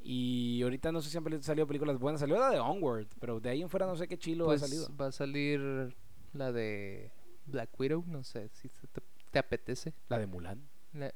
[0.02, 2.20] Y ahorita no sé si han salido películas buenas.
[2.20, 4.66] Salió la de Onward, pero de ahí en fuera no sé qué chilo Pues ha
[4.66, 4.88] salido.
[4.96, 5.94] va a salir
[6.32, 7.12] la de
[7.46, 9.94] Black Widow, no sé si te, te apetece.
[10.08, 10.68] La de Mulan.
[10.94, 11.14] La-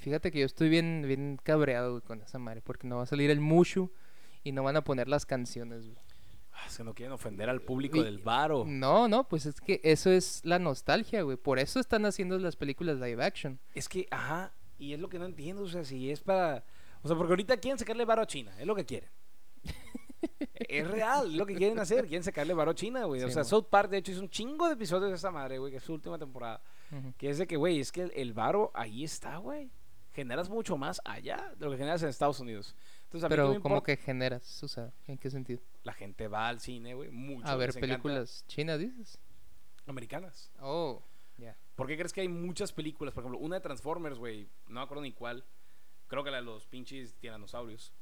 [0.00, 3.06] Fíjate que yo estoy bien, bien cabreado güey, con esa madre, porque no va a
[3.06, 3.90] salir el Mushu
[4.42, 5.98] y no van a poner las canciones, güey.
[6.52, 8.64] Ah, es que no quieren ofender al público Y- del varo.
[8.66, 11.36] No, no, pues es que eso es la nostalgia, güey.
[11.36, 13.58] Por eso están haciendo las películas live action.
[13.74, 16.64] Es que, ajá, y es lo que no entiendo, o sea, si es para...
[17.02, 19.08] O sea, porque ahorita quieren sacarle varo a China, es lo que quieren.
[20.54, 23.22] es real, es lo que quieren hacer, quieren sacarle varo a China, güey.
[23.22, 23.44] o sea.
[23.44, 25.84] South Park, de hecho, hizo un chingo de episodios de esa madre, güey, que es
[25.84, 26.60] su última temporada.
[27.16, 29.70] Que es de que, güey, es que el, el varo ahí está, güey.
[30.12, 32.74] Generas mucho más allá de lo que generas en Estados Unidos.
[33.04, 33.86] Entonces, a mí qué Pero importa?
[33.86, 35.60] que generas, o sea, ¿en qué sentido?
[35.84, 37.46] La gente va al cine, güey, mucho.
[37.46, 39.18] A ver películas chinas, dices.
[39.86, 40.50] Americanas.
[40.60, 41.02] Oh,
[41.38, 41.56] ya.
[41.74, 43.14] ¿Por qué crees que hay muchas películas?
[43.14, 45.44] Por ejemplo, una de Transformers, güey, no me acuerdo ni cuál.
[46.08, 47.92] Creo que la de los pinches tiranosaurios.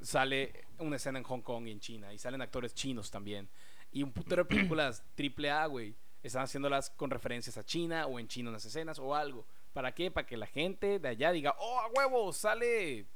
[0.00, 2.12] Sale una escena en Hong Kong y en China.
[2.12, 3.48] Y salen actores chinos también.
[3.90, 5.94] Y un putero de películas triple A, güey.
[6.22, 9.46] Están haciéndolas con referencias a China o en chino en las escenas o algo.
[9.72, 10.10] ¿Para qué?
[10.10, 13.06] Para que la gente de allá diga, oh, a huevo, sale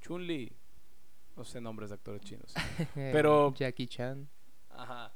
[0.00, 0.52] Chun-Li.
[1.36, 2.52] No sé nombres de actores chinos.
[2.94, 4.28] Pero- Jackie Chan.
[4.70, 5.12] Ajá.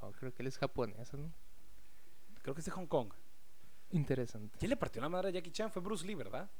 [0.00, 1.32] Oh, creo que él es japonés, ¿no?
[2.42, 3.12] Creo que es de Hong Kong.
[3.90, 4.56] Interesante.
[4.58, 5.70] ¿Quién le partió la madre a Jackie Chan?
[5.70, 6.50] Fue Bruce Lee, ¿verdad?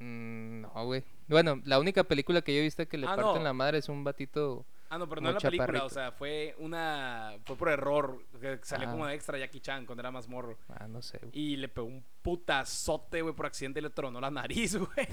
[0.00, 1.04] Mm, no, güey.
[1.28, 3.42] Bueno, la única película que yo he visto que le Ah, parten no.
[3.44, 4.66] la madre es un batito.
[4.92, 7.36] Ah, no, pero no en la película, o sea, fue una.
[7.44, 8.90] Fue por error, que salió Ah.
[8.90, 10.58] como de extra Jackie Chan cuando era más morro.
[10.68, 11.30] Ah, no sé, güey.
[11.32, 15.06] Y le pegó un putazote, güey, por accidente y le tronó la nariz, güey.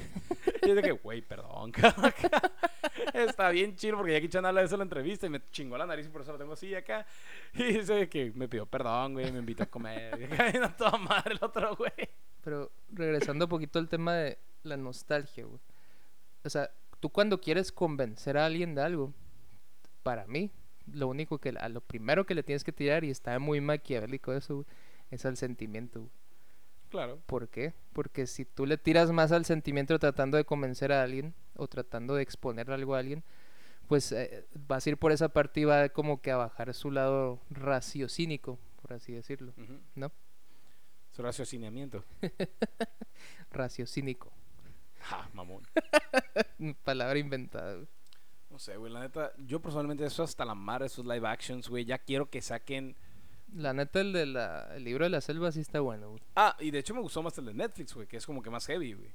[0.63, 2.11] Y yo dije, güey, perdón, cabrón.
[3.13, 5.77] Está bien chido porque Jackie Chan habla de eso en la entrevista y me chingó
[5.77, 7.05] la nariz y por eso lo tengo así acá.
[7.53, 10.17] Y dice que me pidió perdón, güey, me invitó a comer.
[10.53, 11.91] Y a toda madre el otro, güey.
[12.43, 15.59] Pero regresando un poquito al tema de la nostalgia, güey.
[16.43, 16.69] O sea,
[16.99, 19.13] tú cuando quieres convencer a alguien de algo,
[20.07, 20.51] para mí,
[20.89, 24.31] lo único que, a lo primero que le tienes que tirar, y está muy maquiavélico
[24.31, 24.65] eso,
[25.11, 26.11] es al sentimiento, güey.
[26.89, 27.19] Claro.
[27.25, 27.73] ¿Por qué?
[27.91, 32.15] Porque si tú le tiras más al sentimiento tratando de convencer a alguien o tratando
[32.15, 33.25] de exponer algo a alguien,
[33.89, 36.89] pues eh, vas a ir por esa parte y va como que a bajar su
[36.89, 39.51] lado raciocínico, por así decirlo.
[39.93, 40.09] ¿No?
[41.11, 42.05] Su raciocinamiento.
[43.51, 44.31] Raciocínico.
[45.01, 45.67] Ja, mamón.
[46.85, 47.73] Palabra inventada.
[47.73, 47.96] güey.
[48.57, 51.85] No sé, güey, la neta, yo personalmente eso hasta la madre, esos live actions, güey,
[51.85, 52.95] ya quiero que saquen...
[53.53, 56.23] La neta, el, de la, el libro de la selva sí está bueno, güey.
[56.35, 58.49] Ah, y de hecho me gustó más el de Netflix, güey, que es como que
[58.49, 59.13] más heavy, güey.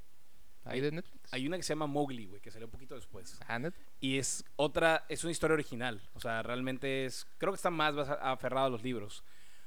[0.64, 1.34] ¿Hay de Netflix?
[1.34, 3.36] Hay una que se llama Mowgli, güey, que salió un poquito después.
[3.48, 3.76] Ah, neta.
[3.98, 6.00] Y es otra, es una historia original.
[6.14, 9.24] O sea, realmente es, creo que está más aferrado a los libros,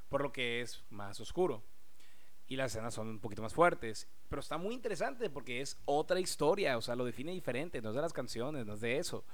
[0.07, 1.65] por lo que es más oscuro.
[2.47, 4.07] Y las escenas son un poquito más fuertes.
[4.30, 7.95] Pero está muy interesante porque es otra historia, o sea, lo define diferente, no es
[7.95, 9.26] de las canciones, no es de eso.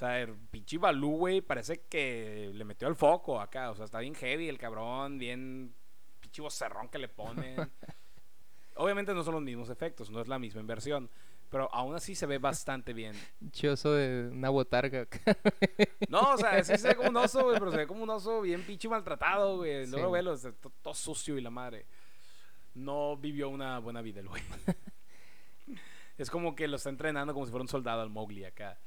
[0.00, 3.70] O sea, el pinche Balú, güey, parece que le metió el foco acá.
[3.70, 5.74] O sea, está bien heavy el cabrón, bien
[6.20, 7.56] pinche vocerrón que le ponen.
[8.76, 11.10] Obviamente no son los mismos efectos, no es la misma inversión.
[11.50, 13.14] Pero aún así se ve bastante bien.
[13.50, 15.06] Choso de una botarga.
[16.08, 18.08] No, o sea, sí se ve como un oso, güey, pero se ve como un
[18.08, 19.84] oso bien pinche maltratado, güey.
[19.84, 20.22] Sí, Luego, güey.
[20.22, 21.84] güey, lo- se- to- todo sucio y la madre.
[22.72, 24.40] No vivió una buena vida el güey.
[26.16, 28.78] es como que lo está entrenando como si fuera un soldado al Mowgli acá.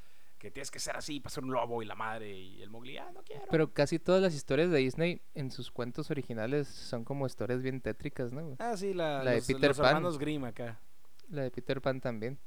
[0.44, 2.30] Que tienes que ser así para ser un lobo y la madre.
[2.38, 3.46] Y el Mowgli, ah, no quiero.
[3.50, 7.80] Pero casi todas las historias de Disney en sus cuentos originales son como historias bien
[7.80, 8.58] tétricas, ¿no?
[8.60, 9.88] ah, sí, la, la de los, Peter los Pan.
[9.88, 10.82] hermanos Grimm acá.
[11.30, 12.38] La de Peter Pan también.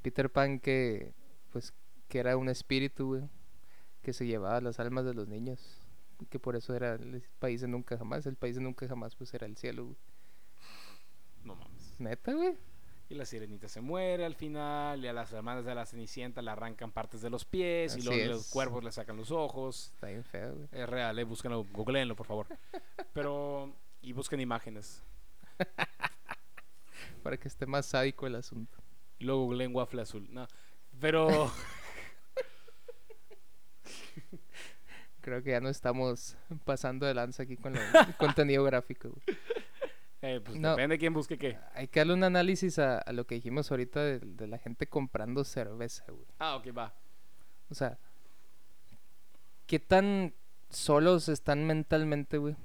[0.00, 1.12] Peter Pan que,
[1.52, 1.74] pues,
[2.08, 3.28] que era un espíritu, güey,
[4.00, 5.60] que se llevaba las almas de los niños.
[6.30, 8.24] Que por eso era el país de nunca jamás.
[8.24, 9.96] El país de nunca jamás, pues, era el cielo, güey.
[11.44, 12.00] No mames.
[12.00, 12.56] Neta, güey.
[13.12, 15.04] Y la sirenita se muere al final.
[15.04, 17.94] Y a las hermanas de la cenicienta le arrancan partes de los pies.
[17.94, 19.90] y luego los cuervos le sacan los ojos.
[19.94, 20.66] Está bien feo, güey.
[20.72, 22.46] Es real, eh, búsquenlo, googleenlo, por favor.
[23.12, 25.02] Pero, y busquen imágenes.
[27.22, 28.78] Para que esté más sádico el asunto.
[29.18, 30.26] Y luego googleen waffle azul.
[30.32, 30.48] No,
[30.98, 31.52] pero,
[35.20, 37.84] Creo que ya no estamos pasando de lanza aquí con el
[38.16, 39.22] contenido gráfico, güey.
[40.22, 40.70] Eh, pues No.
[40.70, 41.58] depende de quién busque qué.
[41.74, 44.86] Hay que darle un análisis a, a lo que dijimos ahorita de, de la gente
[44.86, 46.26] comprando cerveza, güey.
[46.38, 46.94] Ah, ok, va.
[47.68, 47.98] O sea,
[49.66, 50.34] ¿qué tan
[50.70, 52.56] solos están mentalmente, güey?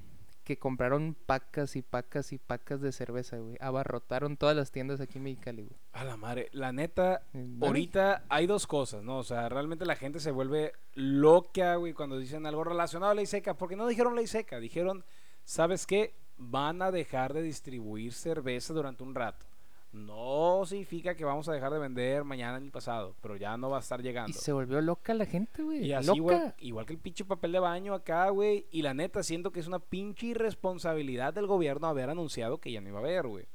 [0.44, 3.58] Que compraron pacas y pacas y pacas de cerveza, güey.
[3.60, 5.78] Abarrotaron todas las tiendas aquí en Mexicali, güey.
[5.92, 7.24] A la madre, la neta,
[7.62, 9.18] ahorita hay dos cosas, ¿no?
[9.18, 13.26] O sea, realmente la gente se vuelve loca, güey, cuando dicen algo relacionado a ley
[13.26, 13.56] seca.
[13.58, 15.04] Porque no dijeron ley seca, dijeron,
[15.44, 16.14] ¿sabes qué?
[16.38, 19.46] Van a dejar de distribuir cerveza durante un rato.
[19.92, 23.78] No significa que vamos a dejar de vender mañana ni pasado, pero ya no va
[23.78, 24.30] a estar llegando.
[24.30, 25.86] Y se volvió loca la gente, güey.
[25.86, 26.18] Y así, loca.
[26.18, 28.68] igual, igual que el pinche papel de baño acá, güey.
[28.70, 32.82] Y la neta, siento que es una pinche irresponsabilidad del gobierno haber anunciado que ya
[32.82, 33.48] no iba a haber, güey.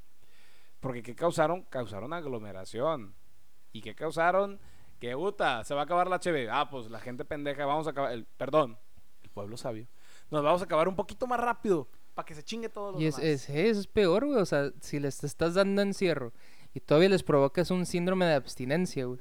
[0.81, 1.63] Porque ¿qué causaron?
[1.65, 3.15] Causaron aglomeración.
[3.73, 4.59] ¿Y qué causaron?
[4.99, 6.49] Que, puta, se va a acabar la HB.
[6.51, 8.13] Ah, pues la gente pendeja, vamos a acabar.
[8.13, 8.79] El, perdón,
[9.23, 9.87] el pueblo sabio.
[10.31, 11.89] Nos vamos a acabar un poquito más rápido.
[12.15, 13.31] Para que se chingue todo lo Y es, demás.
[13.31, 14.39] es, es, es peor, güey.
[14.39, 16.33] O sea, si les estás dando encierro
[16.75, 19.21] y todavía les provocas un síndrome de abstinencia, güey.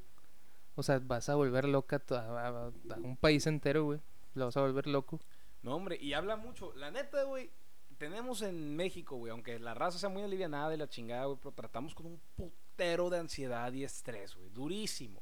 [0.76, 4.00] O sea, vas a volver loca a, a- a un país entero, güey.
[4.34, 5.20] Lo vas a volver loco.
[5.62, 6.74] No, hombre, y habla mucho.
[6.76, 7.50] La neta, güey,
[7.98, 11.52] tenemos en México, güey, aunque la raza sea muy alivianada y la chingada, güey, pero
[11.54, 15.22] tratamos con un putero de ansiedad y estrés, güey, durísimo.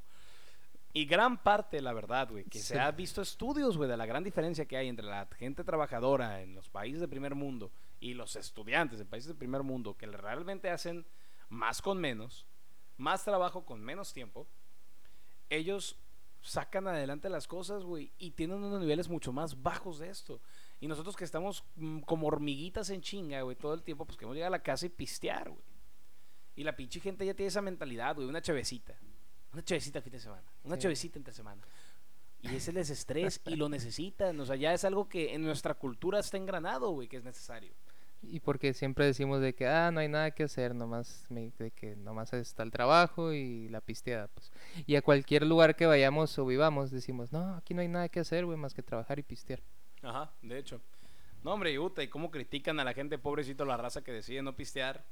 [0.91, 2.69] Y gran parte, la verdad, güey, que Sí.
[2.73, 6.41] se ha visto estudios, güey, de la gran diferencia que hay entre la gente trabajadora
[6.41, 10.07] en los países de primer mundo y los estudiantes en países de primer mundo, que
[10.07, 11.05] realmente hacen
[11.49, 12.47] más con menos,
[12.97, 14.47] más trabajo con menos tiempo,
[15.49, 15.97] ellos
[16.41, 20.41] sacan adelante las cosas, güey, y tienen unos niveles mucho más bajos de esto.
[20.79, 24.35] Y nosotros que estamos mm, como hormiguitas en chinga, güey, todo el tiempo, pues queremos
[24.35, 25.61] llegar a la casa y pistear, güey.
[26.55, 28.95] Y la pinche gente ya tiene esa mentalidad, güey, una chevecita.
[29.53, 30.81] Una chevecita el fin de semana, una Sí.
[30.83, 31.61] chevecita entre semana.
[32.41, 35.73] Y ese les estrés y lo necesitan, o sea, ya es algo que en nuestra
[35.73, 37.73] cultura está engranado, güey, que es necesario.
[38.21, 41.71] Y porque siempre decimos de que, ah, no hay nada que hacer, nomás, me- de
[41.71, 44.51] que nomás está el trabajo y la pisteada, pues.
[44.85, 48.19] Y a cualquier lugar que vayamos o vivamos, decimos, no, aquí no hay nada que
[48.19, 49.61] hacer, güey, más que trabajar y pistear.
[50.01, 50.81] Ajá, de hecho.
[51.43, 54.41] No, hombre, y puta, y cómo critican a la gente, pobrecito, la raza que decide
[54.41, 55.05] no pistear.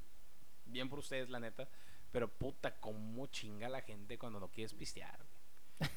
[0.66, 1.68] Bien por ustedes, la neta.
[2.12, 5.18] Pero puta, cómo chinga la gente cuando no quieres pistear.
[5.18, 5.90] güey.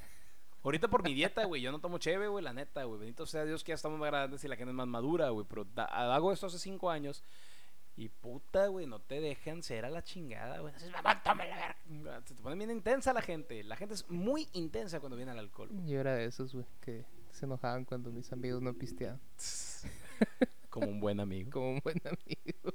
[0.62, 3.00] Ahorita por mi dieta, güey, yo no tomo cheve, güey, la neta, güey.
[3.00, 5.46] Bendito sea Dios que ya estamos más grandes y la gente es más madura, güey.
[5.48, 7.24] Pero hago esto hace cinco años
[7.96, 10.72] y puta, güey, no te dejan ser a la chingada, güey.
[10.78, 13.62] Se te pone bien intensa la gente.
[13.64, 15.70] La gente es muy intensa cuando viene al alcohol.
[15.86, 19.20] Yo era de esos, güey, que se enojaban cuando mis amigos no pisteaban.
[20.68, 21.50] Como un buen amigo.
[21.52, 22.74] Como un buen amigo.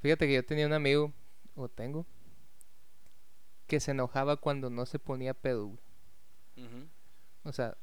[0.00, 1.12] Fíjate que yo tenía un amigo,
[1.54, 2.06] o tengo,
[3.66, 5.78] que se enojaba cuando no se ponía pedo, güey.
[7.44, 7.76] O sea,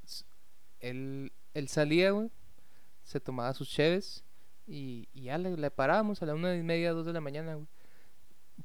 [0.79, 2.29] él, él salía, güey,
[3.03, 4.23] se tomaba sus cheves
[4.67, 7.55] y, y ya le, le parábamos a la una y media, dos de la mañana,
[7.55, 7.67] güey.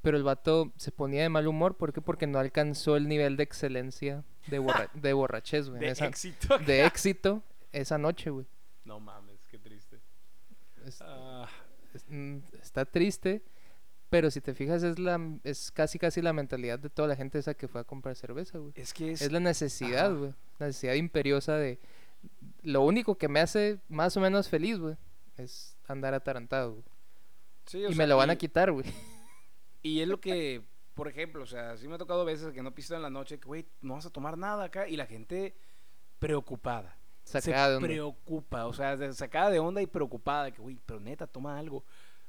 [0.02, 2.00] Pero el vato se ponía de mal humor, ¿por qué?
[2.00, 5.80] Porque no alcanzó el nivel de excelencia de, borra- de borrachez, güey.
[5.80, 6.58] De esa- éxito.
[6.58, 7.42] de éxito
[7.72, 8.46] esa noche, güey.
[8.84, 10.00] No mames, qué triste.
[10.84, 11.48] Es- Ah,
[11.94, 13.42] es- mm, está triste,
[14.10, 17.38] pero si te fijas es la es casi casi la mentalidad de toda la gente
[17.38, 18.72] esa que fue a comprar cerveza, güey.
[18.76, 19.22] es que es...
[19.22, 20.34] Es la necesidad, güey.
[20.58, 21.78] La necesidad imperiosa de
[22.62, 24.96] lo único que me hace más o menos feliz, güey,
[25.36, 26.84] es andar atarantado, güey.
[27.66, 28.86] sí, o Y sea, me lo van a quitar, güey.
[29.82, 32.74] Y es lo que, por ejemplo, o sea, sí me ha tocado veces que no
[32.74, 35.54] pisto en la noche, que, güey, no vas a tomar nada acá, y la gente
[36.18, 36.98] preocupada.
[37.22, 37.88] Sacada se de onda.
[37.88, 41.84] preocupa, o sea, sacada de onda y preocupada, que, güey, pero neta, toma algo.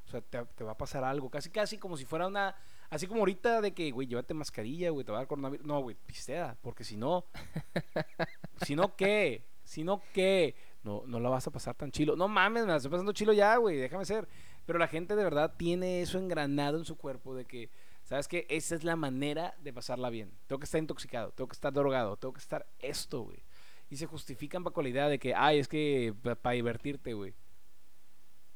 [0.10, 1.30] O sea, te, te va a pasar algo.
[1.30, 2.56] Casi, casi como si fuera una.
[2.90, 5.68] Así como ahorita de que, güey, llévate mascarilla, güey, te va a dar coronavirus.
[5.68, 7.26] No, güey, pistea, porque si no.
[8.66, 9.46] si no, ¿qué?
[9.64, 10.56] Si no, ¿qué?
[10.82, 12.16] No, no la vas a pasar tan chilo.
[12.16, 14.28] No mames, me la estoy pasando chilo ya, güey, déjame ser.
[14.66, 17.70] Pero la gente de verdad tiene eso engranado en su cuerpo de que,
[18.04, 18.48] ¿sabes qué?
[18.50, 20.32] Esa es la manera de pasarla bien.
[20.48, 23.44] Tengo que estar intoxicado, tengo que estar drogado, tengo que estar esto, güey.
[23.92, 27.36] Y se justifican para con la idea de que, ay, es que para divertirte, güey.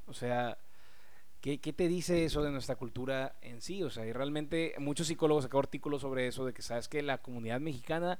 [0.07, 0.57] O sea,
[1.43, 3.83] ¿qué, ¿qué te dice eso de nuestra cultura en sí?
[3.83, 7.17] O sea, y realmente muchos psicólogos sacaron artículos sobre eso, de que sabes que la
[7.17, 8.17] comunidad mexicana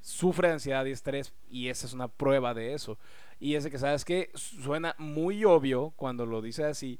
[0.00, 2.98] sufre de ansiedad y estrés, y esa es una prueba de eso.
[3.38, 6.98] Y es de que, ¿sabes que Suena muy obvio cuando lo dice así,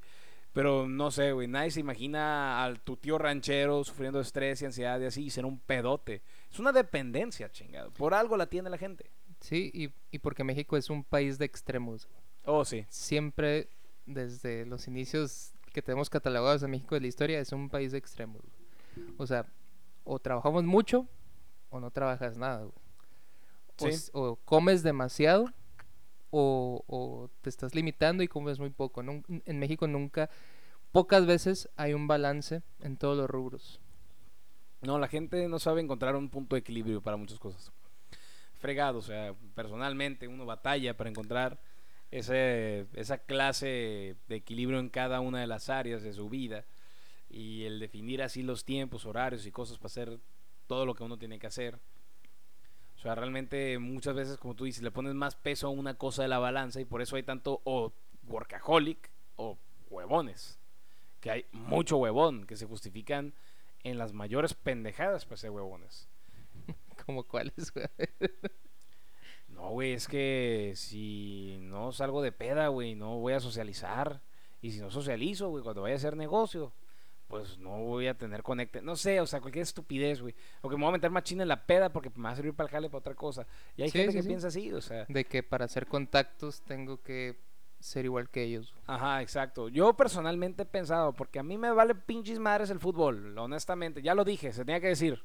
[0.52, 5.00] pero no sé, güey, nadie se imagina al tu tío ranchero sufriendo estrés y ansiedad
[5.00, 6.20] y así, y ser un pedote.
[6.52, 7.90] Es una dependencia, chingado.
[7.92, 9.10] Por algo la tiene la gente.
[9.40, 12.06] Sí, y, y porque México es un país de extremos.
[12.44, 12.84] Oh, sí.
[12.90, 13.68] Siempre,
[14.04, 17.98] desde los inicios que tenemos catalogados a México de la historia, es un país de
[17.98, 18.40] extremos.
[18.40, 19.06] güey.
[19.18, 19.44] O sea,
[20.04, 21.06] o trabajamos mucho
[21.68, 22.60] o no trabajas nada.
[22.64, 22.72] güey.
[23.82, 24.10] O, Sí.
[24.14, 25.52] o comes demasiado
[26.30, 29.02] o, o te estás limitando y comes muy poco.
[29.02, 30.30] Nun- en México nunca,
[30.92, 33.80] pocas veces hay un balance en todos los rubros.
[34.80, 37.72] No, la gente no sabe encontrar un punto de equilibrio para muchas cosas.
[38.58, 41.58] Fregado, o sea, personalmente uno batalla para encontrar
[42.14, 46.64] ese, esa clase de equilibrio en cada una de las áreas de su vida
[47.28, 50.20] y el definir así los tiempos, horarios y cosas para hacer
[50.68, 51.80] todo lo que uno tiene que hacer.
[52.94, 56.22] O sea, realmente muchas veces, como tú dices, le pones más peso a una cosa
[56.22, 57.92] de la balanza y por eso hay tanto o
[58.28, 59.58] workaholic o
[59.90, 60.60] huevones.
[61.18, 63.34] Que hay mucho huevón que se justifican
[63.82, 66.08] en las mayores pendejadas para ser huevones.
[67.06, 67.72] Como cuáles.
[69.64, 74.20] No, güey, es que si no salgo de peda, güey, no voy a socializar.
[74.60, 76.72] Y si no socializo, güey, cuando vaya a hacer negocio,
[77.28, 78.82] pues no voy a tener conecte.
[78.82, 80.34] No sé, o sea, cualquier estupidez, güey.
[80.60, 82.52] O que me voy a meter machina en la peda porque me va a servir
[82.54, 83.46] para el jale para otra cosa.
[83.76, 84.28] Y hay Sí, gente sí, que sí.
[84.28, 85.06] piensa así, o sea.
[85.08, 87.38] De que para hacer contactos tengo que
[87.80, 88.74] ser igual que ellos.
[88.86, 89.68] Ajá, exacto.
[89.70, 94.02] Yo personalmente he pensado, porque a mí me vale pinches madres el fútbol, honestamente.
[94.02, 95.22] Ya lo dije, se tenía que decir.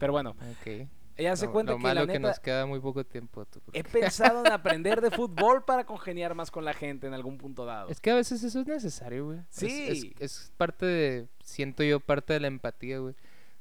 [0.00, 0.88] Pero bueno, Ok.
[1.18, 3.44] Ella se cuenta lo que malo la que neta, nos queda muy poco tiempo.
[3.44, 7.36] tú, he pensado en aprender de fútbol para congeniar más con la gente en algún
[7.38, 7.88] punto dado.
[7.90, 9.38] Es que a veces eso es necesario, güey.
[9.50, 10.14] Es- Es, Sí.
[10.20, 13.14] es parte de, siento yo, parte de la empatía, güey.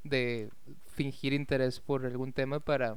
[0.03, 0.49] De
[0.85, 2.95] fingir interés por algún tema para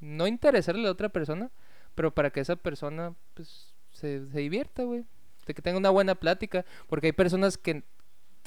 [0.00, 1.50] no interesarle a la otra persona,
[1.94, 5.04] pero para que esa persona, pues, se, se divierta, güey.
[5.46, 6.64] De que tenga una buena plática.
[6.88, 7.82] Porque hay personas que,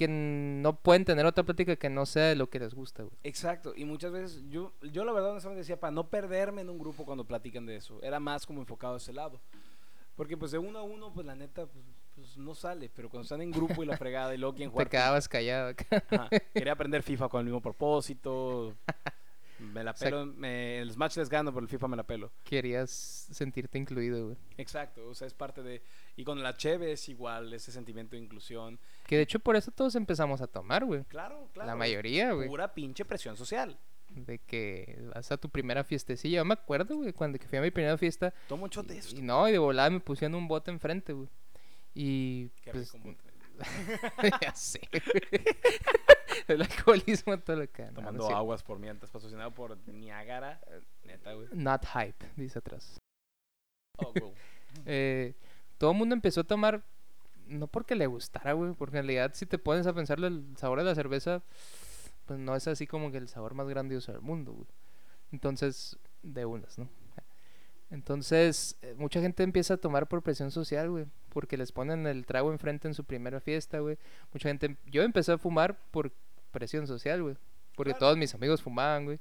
[0.02, 3.16] que no pueden tener otra plática que no sea de lo que les gusta, güey.
[3.24, 6.80] Exacto, y muchas veces yo, yo la verdad honestamente decía para no perderme en un
[6.80, 9.39] grupo cuando platican de eso, era más como enfocado a ese lado.
[10.16, 11.86] Porque pues de uno a uno, pues la neta, pues,
[12.16, 14.74] pues, no sale, pero cuando están en grupo y la fregada y luego quieren Te
[14.74, 15.74] jugar quedabas callado.
[16.10, 18.74] Ajá, Quería aprender FIFA con el mismo propósito.
[19.60, 20.26] Me la O sea, pelo.
[20.26, 22.32] me- en los matches les gano, pero el FIFA me la pelo.
[22.43, 22.89] Querías
[23.32, 24.38] sentirte incluido, güey.
[24.58, 25.82] Exacto, o sea, es parte de.
[26.16, 28.80] Y con la cheve es igual, ese sentimiento de inclusión.
[29.05, 31.03] Que de hecho por eso todos empezamos a tomar, güey.
[31.05, 31.68] Claro, claro.
[31.68, 32.47] La mayoría, güey.
[32.47, 33.78] Pura pinche presión social.
[34.09, 36.38] De que vas a tu primera fiestecilla.
[36.38, 38.34] Yo me acuerdo, güey, cuando que fui a mi primera fiesta.
[38.47, 39.18] Tomo mucho de esto.
[39.18, 41.30] Y no, y de volada me pusieron un bote enfrente, güey.
[41.93, 43.16] Y Qué pues, rico
[44.41, 45.43] ya sé, güey.
[46.47, 47.84] El alcoholismo todo lo que...
[47.86, 50.59] no Tomando aguas por mientras, patrocinado por Niagara.
[51.03, 51.47] Neta, güey.
[51.51, 52.97] Not hype, dice atrás.
[53.97, 54.34] Oh, wow.
[54.86, 55.36] Eh,
[55.82, 56.84] todo el mundo empezó a tomar,
[57.47, 60.77] no porque le gustara, güey, porque en realidad si te pones a pensarlo, el sabor
[60.77, 61.41] de la cerveza,
[62.27, 64.67] pues no es así como que el sabor más grandioso del mundo, güey.
[65.32, 66.88] Entonces, de unas, ¿no?
[67.89, 72.27] Entonces, eh, mucha gente empieza a tomar por presión social, güey, porque les ponen el
[72.27, 73.97] trago enfrente en su primera fiesta, güey.
[74.32, 76.11] Mucha gente, yo empecé a fumar por
[76.51, 77.38] presión social, güey,
[77.75, 77.99] porque Claro.
[78.05, 79.19] todos mis amigos fumaban, güey.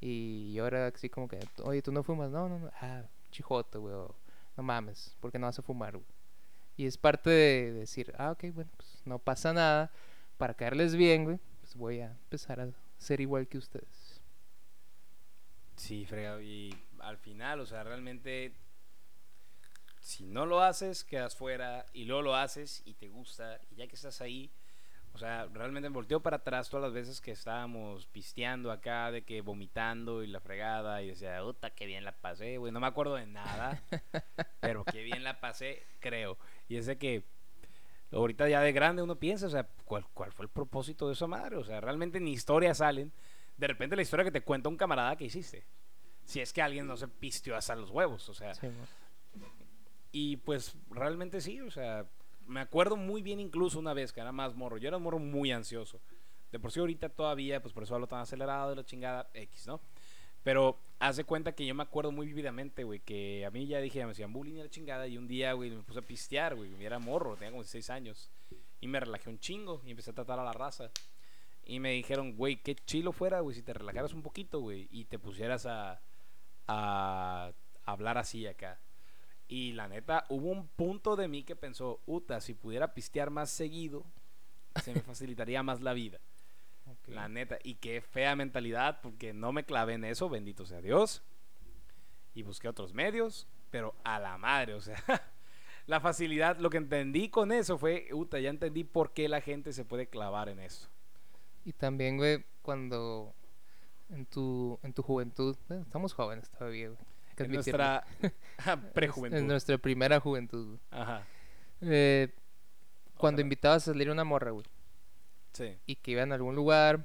[0.00, 2.32] Y yo era así como que, oye, ¿tú no fumas?
[2.32, 2.70] No, no, no.
[2.80, 3.94] Ah, chijoto, güey.
[3.94, 4.14] o,
[4.60, 5.98] no mames, porque no vas a fumar.
[6.76, 9.90] Y es parte de decir, ah, ok, bueno, pues no pasa nada.
[10.36, 14.20] Para caerles bien, güey, pues voy a empezar a ser igual que ustedes.
[15.76, 16.42] Sí, fregado.
[16.42, 18.52] Y al final, o sea, realmente,
[19.98, 21.86] si no lo haces, quedas fuera.
[21.94, 23.58] Y luego lo haces y te gusta.
[23.70, 24.50] Y ya que estás ahí,
[25.12, 29.22] o sea, realmente me volteo para atrás todas las veces que estábamos pisteando acá, de
[29.22, 31.02] que vomitando y la fregada.
[31.02, 32.72] Y decía, puta, qué bien la pasé, güey.
[32.72, 33.82] No me acuerdo de nada,
[34.60, 36.38] pero qué bien la pasé, creo.
[36.68, 37.24] Y es de que.
[38.12, 41.28] Ahorita ya de grande uno piensa, o sea, ¿cuál, ¿cuál fue el propósito de esa
[41.28, 41.56] madre?
[41.56, 43.12] O sea, realmente ni historias salen.
[43.56, 45.64] De repente la historia que te cuenta un camarada que hiciste.
[46.24, 48.54] Si es que alguien no se pisteó hasta los huevos, o sea.
[48.54, 48.66] Sí.
[50.10, 52.04] Y pues realmente sí, o sea,
[52.50, 54.76] me acuerdo muy bien incluso una vez que era más morro.
[54.76, 56.00] Yo era un morro muy ansioso.
[56.50, 59.68] De por sí ahorita todavía, pues por eso hablo tan acelerado de la chingada X,
[59.68, 59.80] ¿no?
[60.42, 64.04] Pero hace cuenta que yo me acuerdo muy vívidamente, güey, que a mí ya dije,
[64.04, 65.06] me hacían bullying y la chingada.
[65.06, 66.70] Y un día, güey, me puse a pistear, güey.
[66.84, 68.30] Era morro, tenía como 16 años.
[68.80, 70.90] Y me relajé un chingo y empecé a tratar a la raza.
[71.64, 75.04] Y me dijeron, güey, qué chilo fuera, güey, si te relajaras un poquito, güey, y
[75.04, 76.00] te pusieras a,
[76.66, 77.52] a
[77.84, 78.80] hablar así acá.
[79.50, 83.50] Y la neta, hubo un punto de mí que pensó, uta, si pudiera pistear más
[83.50, 84.04] seguido,
[84.80, 86.20] se me facilitaría más la vida.
[87.08, 91.24] La neta, y qué fea mentalidad, porque no me clavé en eso, bendito sea Dios.
[92.32, 95.02] Y busqué otros medios, pero a la madre, o sea,
[95.88, 99.72] la facilidad, lo que entendí con eso fue, uta, ya entendí por qué la gente
[99.72, 100.88] se puede clavar en eso.
[101.64, 103.34] Y también, güey, cuando
[104.10, 107.09] en tu, en tu juventud, bueno, estamos jóvenes todavía, güey.
[107.44, 108.04] Que En nuestra
[108.94, 109.38] prejuventud.
[109.38, 110.80] En nuestra primera juventud, güey.
[110.90, 111.26] Ajá.
[111.80, 112.34] Eh,
[113.16, 113.42] cuando Ojalá.
[113.42, 114.64] invitabas a salir una morra, güey,
[115.52, 115.76] Sí.
[115.86, 117.04] y que iban a algún lugar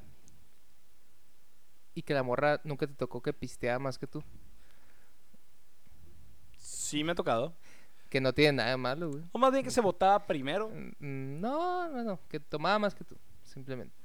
[1.94, 4.24] y que la morra nunca te tocó que pisteaba más que tú.
[6.58, 7.56] Sí me ha tocado.
[8.10, 9.24] Que no tiene nada de malo, güey.
[9.32, 10.70] O más bien que se votaba primero.
[10.70, 13.96] Mm, No, no, no, que tomaba más que tú, simplemente.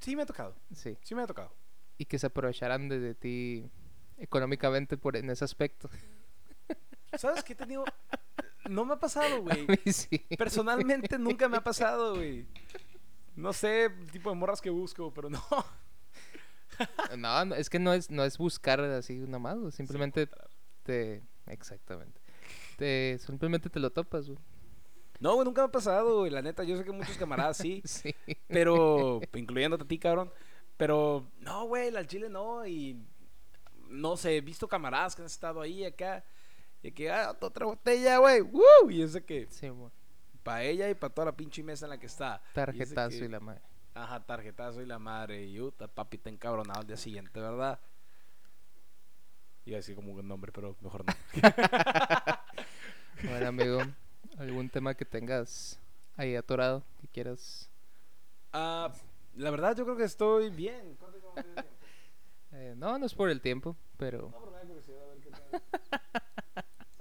[0.00, 0.54] Sí me ha tocado.
[0.74, 0.96] Sí.
[1.02, 1.52] Sí me ha tocado.
[1.98, 3.70] Y que se aprovecharan de, de ti
[4.22, 5.90] económicamente por en ese aspecto.
[7.18, 7.84] ¿Sabes qué he tenido?
[8.68, 9.66] No me ha pasado, güey.
[9.92, 10.18] Sí.
[10.38, 12.46] Personalmente nunca me ha pasado, güey.
[13.34, 15.42] No sé el tipo de morras que busco, pero no.
[17.18, 20.28] No, no, es que no es, no es buscar así una más, güey, simplemente
[20.82, 21.22] te...
[21.46, 22.20] Exactamente.
[22.76, 24.38] Te, simplemente te lo topas, güey.
[25.20, 26.30] No, güey, nunca me ha pasado, güey.
[26.30, 27.82] La neta, yo sé que muchos camaradas sí.
[27.84, 28.14] Sí.
[28.48, 30.32] Pero, incluyéndote a ti, cabrón.
[30.76, 32.66] Pero, no, güey, al chile no.
[32.66, 33.00] Y,
[33.92, 36.24] no sé, he visto camaradas que han estado ahí acá.
[36.82, 38.40] Y que, ah, otra botella, güey.
[38.40, 38.90] ¡Woo!
[38.90, 39.70] Y ese que, Sí,
[40.42, 42.42] para ella y para toda la pinche mesa en la que está.
[42.50, 43.62] Y Tarjetazo que- y la madre.
[43.94, 45.44] Ajá, tarjetazo y la madre.
[45.44, 47.78] Y puta, papi está encabronado al día siguiente, ¿verdad?
[49.64, 51.12] Iba a decir como un nombre, pero mejor no.
[53.22, 53.80] Bueno, amigo,
[54.38, 55.78] ¿algún tema que tengas
[56.16, 57.70] ahí atorado que quieras?
[58.52, 58.92] Ah,
[59.36, 60.96] la verdad, yo creo que estoy bien.
[60.98, 61.62] ¿Cuánto tiempo?
[62.52, 64.30] Eh, no, no es por el tiempo, pero...
[64.30, 65.62] No, pero me da curiosidad a ver qué tal.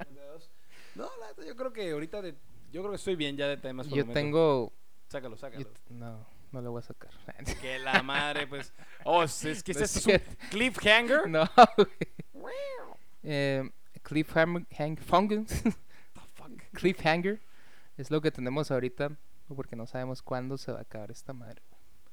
[0.07, 0.51] 52.
[0.95, 2.35] No, la yo creo que ahorita de,
[2.71, 3.87] yo creo que estoy bien ya de temas.
[3.87, 4.71] por Yo el tengo...
[5.09, 5.67] Sácalo, sácalo.
[5.89, 7.11] no, no lo voy a sacar.
[7.61, 8.73] Que la madre, pues.
[9.03, 10.13] Oh, es que es un
[10.49, 11.27] cliffhanger.
[11.29, 11.49] no.
[13.23, 13.69] Eh,
[14.03, 14.65] Cliffhanger...
[16.73, 17.41] Cliffhanger
[17.97, 19.11] es lo que tenemos ahorita
[19.55, 21.61] porque no sabemos cuándo se va a acabar esta madre.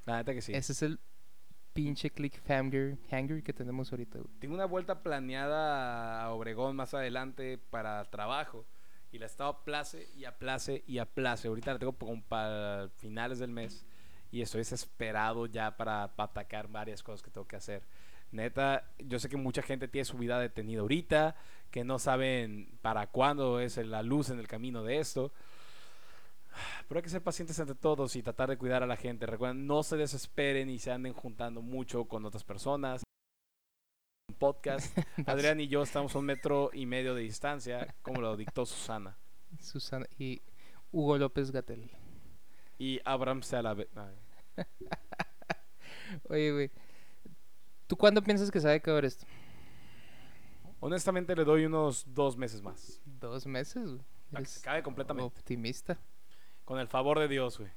[0.04, 0.52] La neta que sí.
[0.54, 0.98] Ese es el
[1.78, 4.30] pinche cliffhanger hanger que tenemos ahorita, güey.
[4.40, 8.66] Tengo una vuelta planeada a Obregón más adelante para trabajo.
[9.12, 11.46] Y la he estado aplace y aplace y aplace.
[11.46, 13.86] Ahorita la tengo como para finales del mes.
[14.32, 17.84] Y estoy desesperado ya para, para atacar varias cosas que tengo que hacer.
[18.32, 21.36] Neta, yo sé que mucha gente tiene su vida detenida ahorita,
[21.70, 25.32] que no saben para cuándo es la luz en el camino de esto.
[26.88, 29.26] Pero hay que ser pacientes entre todos y tratar de cuidar a la gente.
[29.26, 33.02] Recuerden, no se desesperen y se anden juntando mucho con otras personas.
[34.38, 34.96] Podcast.
[35.26, 39.16] Adrián y yo estamos a un metro y medio de distancia, como lo dictó Susana.
[39.60, 40.42] Susana y
[40.92, 41.90] Hugo López Gatel.
[42.78, 43.74] Y Abraham se la
[46.28, 46.70] Oye, güey.
[47.86, 49.26] ¿Tú cuándo piensas que se va a acabar esto?
[50.80, 53.00] Honestamente le doy unos dos meses más.
[53.04, 53.98] ¿Dos meses?
[54.32, 55.26] acabe completamente.
[55.26, 55.98] optimista.
[56.68, 57.70] Con el favor de Dios, güey.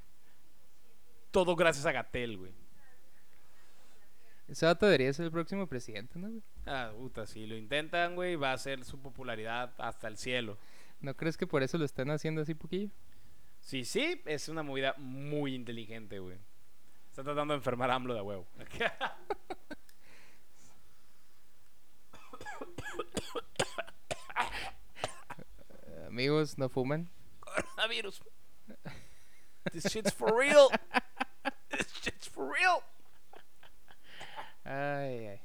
[1.31, 2.51] Todo gracias a Gatel, güey.
[4.49, 6.27] Ese vato debería ser el próximo presidente, ¿no?
[6.27, 6.43] güey?
[6.65, 10.57] Ah, puta, si lo intentan, güey, va a ser su popularidad hasta el cielo.
[10.99, 12.89] ¿No crees que por eso lo están haciendo así poquillo?
[13.61, 16.37] Sí, sí, es una movida muy inteligente, güey.
[17.09, 18.45] Está tratando de enfermar a AMLO de huevo.
[25.87, 27.09] Eh, amigos, no fumen.
[27.39, 28.21] Coronavirus.
[29.71, 30.69] This shit's for real.
[31.69, 32.83] This shit's for real.
[34.65, 35.41] Ay, ay.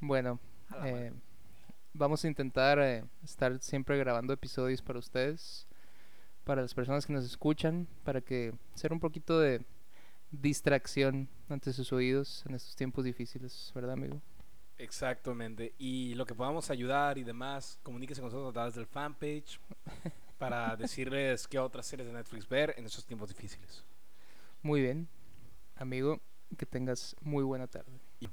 [0.00, 0.38] Bueno,
[0.84, 1.12] eh,
[1.92, 5.66] vamos a intentar eh, estar siempre grabando episodios para ustedes,
[6.44, 9.64] para las personas que nos escuchan, para que ser un poquito de
[10.30, 14.20] distracción ante sus oídos en estos tiempos difíciles, ¿verdad, amigo?
[14.78, 15.74] Exactamente.
[15.78, 19.60] Y lo que podamos ayudar y demás, comuníquese con nosotros a través del fanpage
[20.40, 23.84] para decirles qué otras series de Netflix ver en estos tiempos difíciles.
[24.62, 25.06] Muy bien,
[25.76, 26.18] amigo,
[26.56, 28.00] que tengas muy buena tarde.
[28.20, 28.28] Y-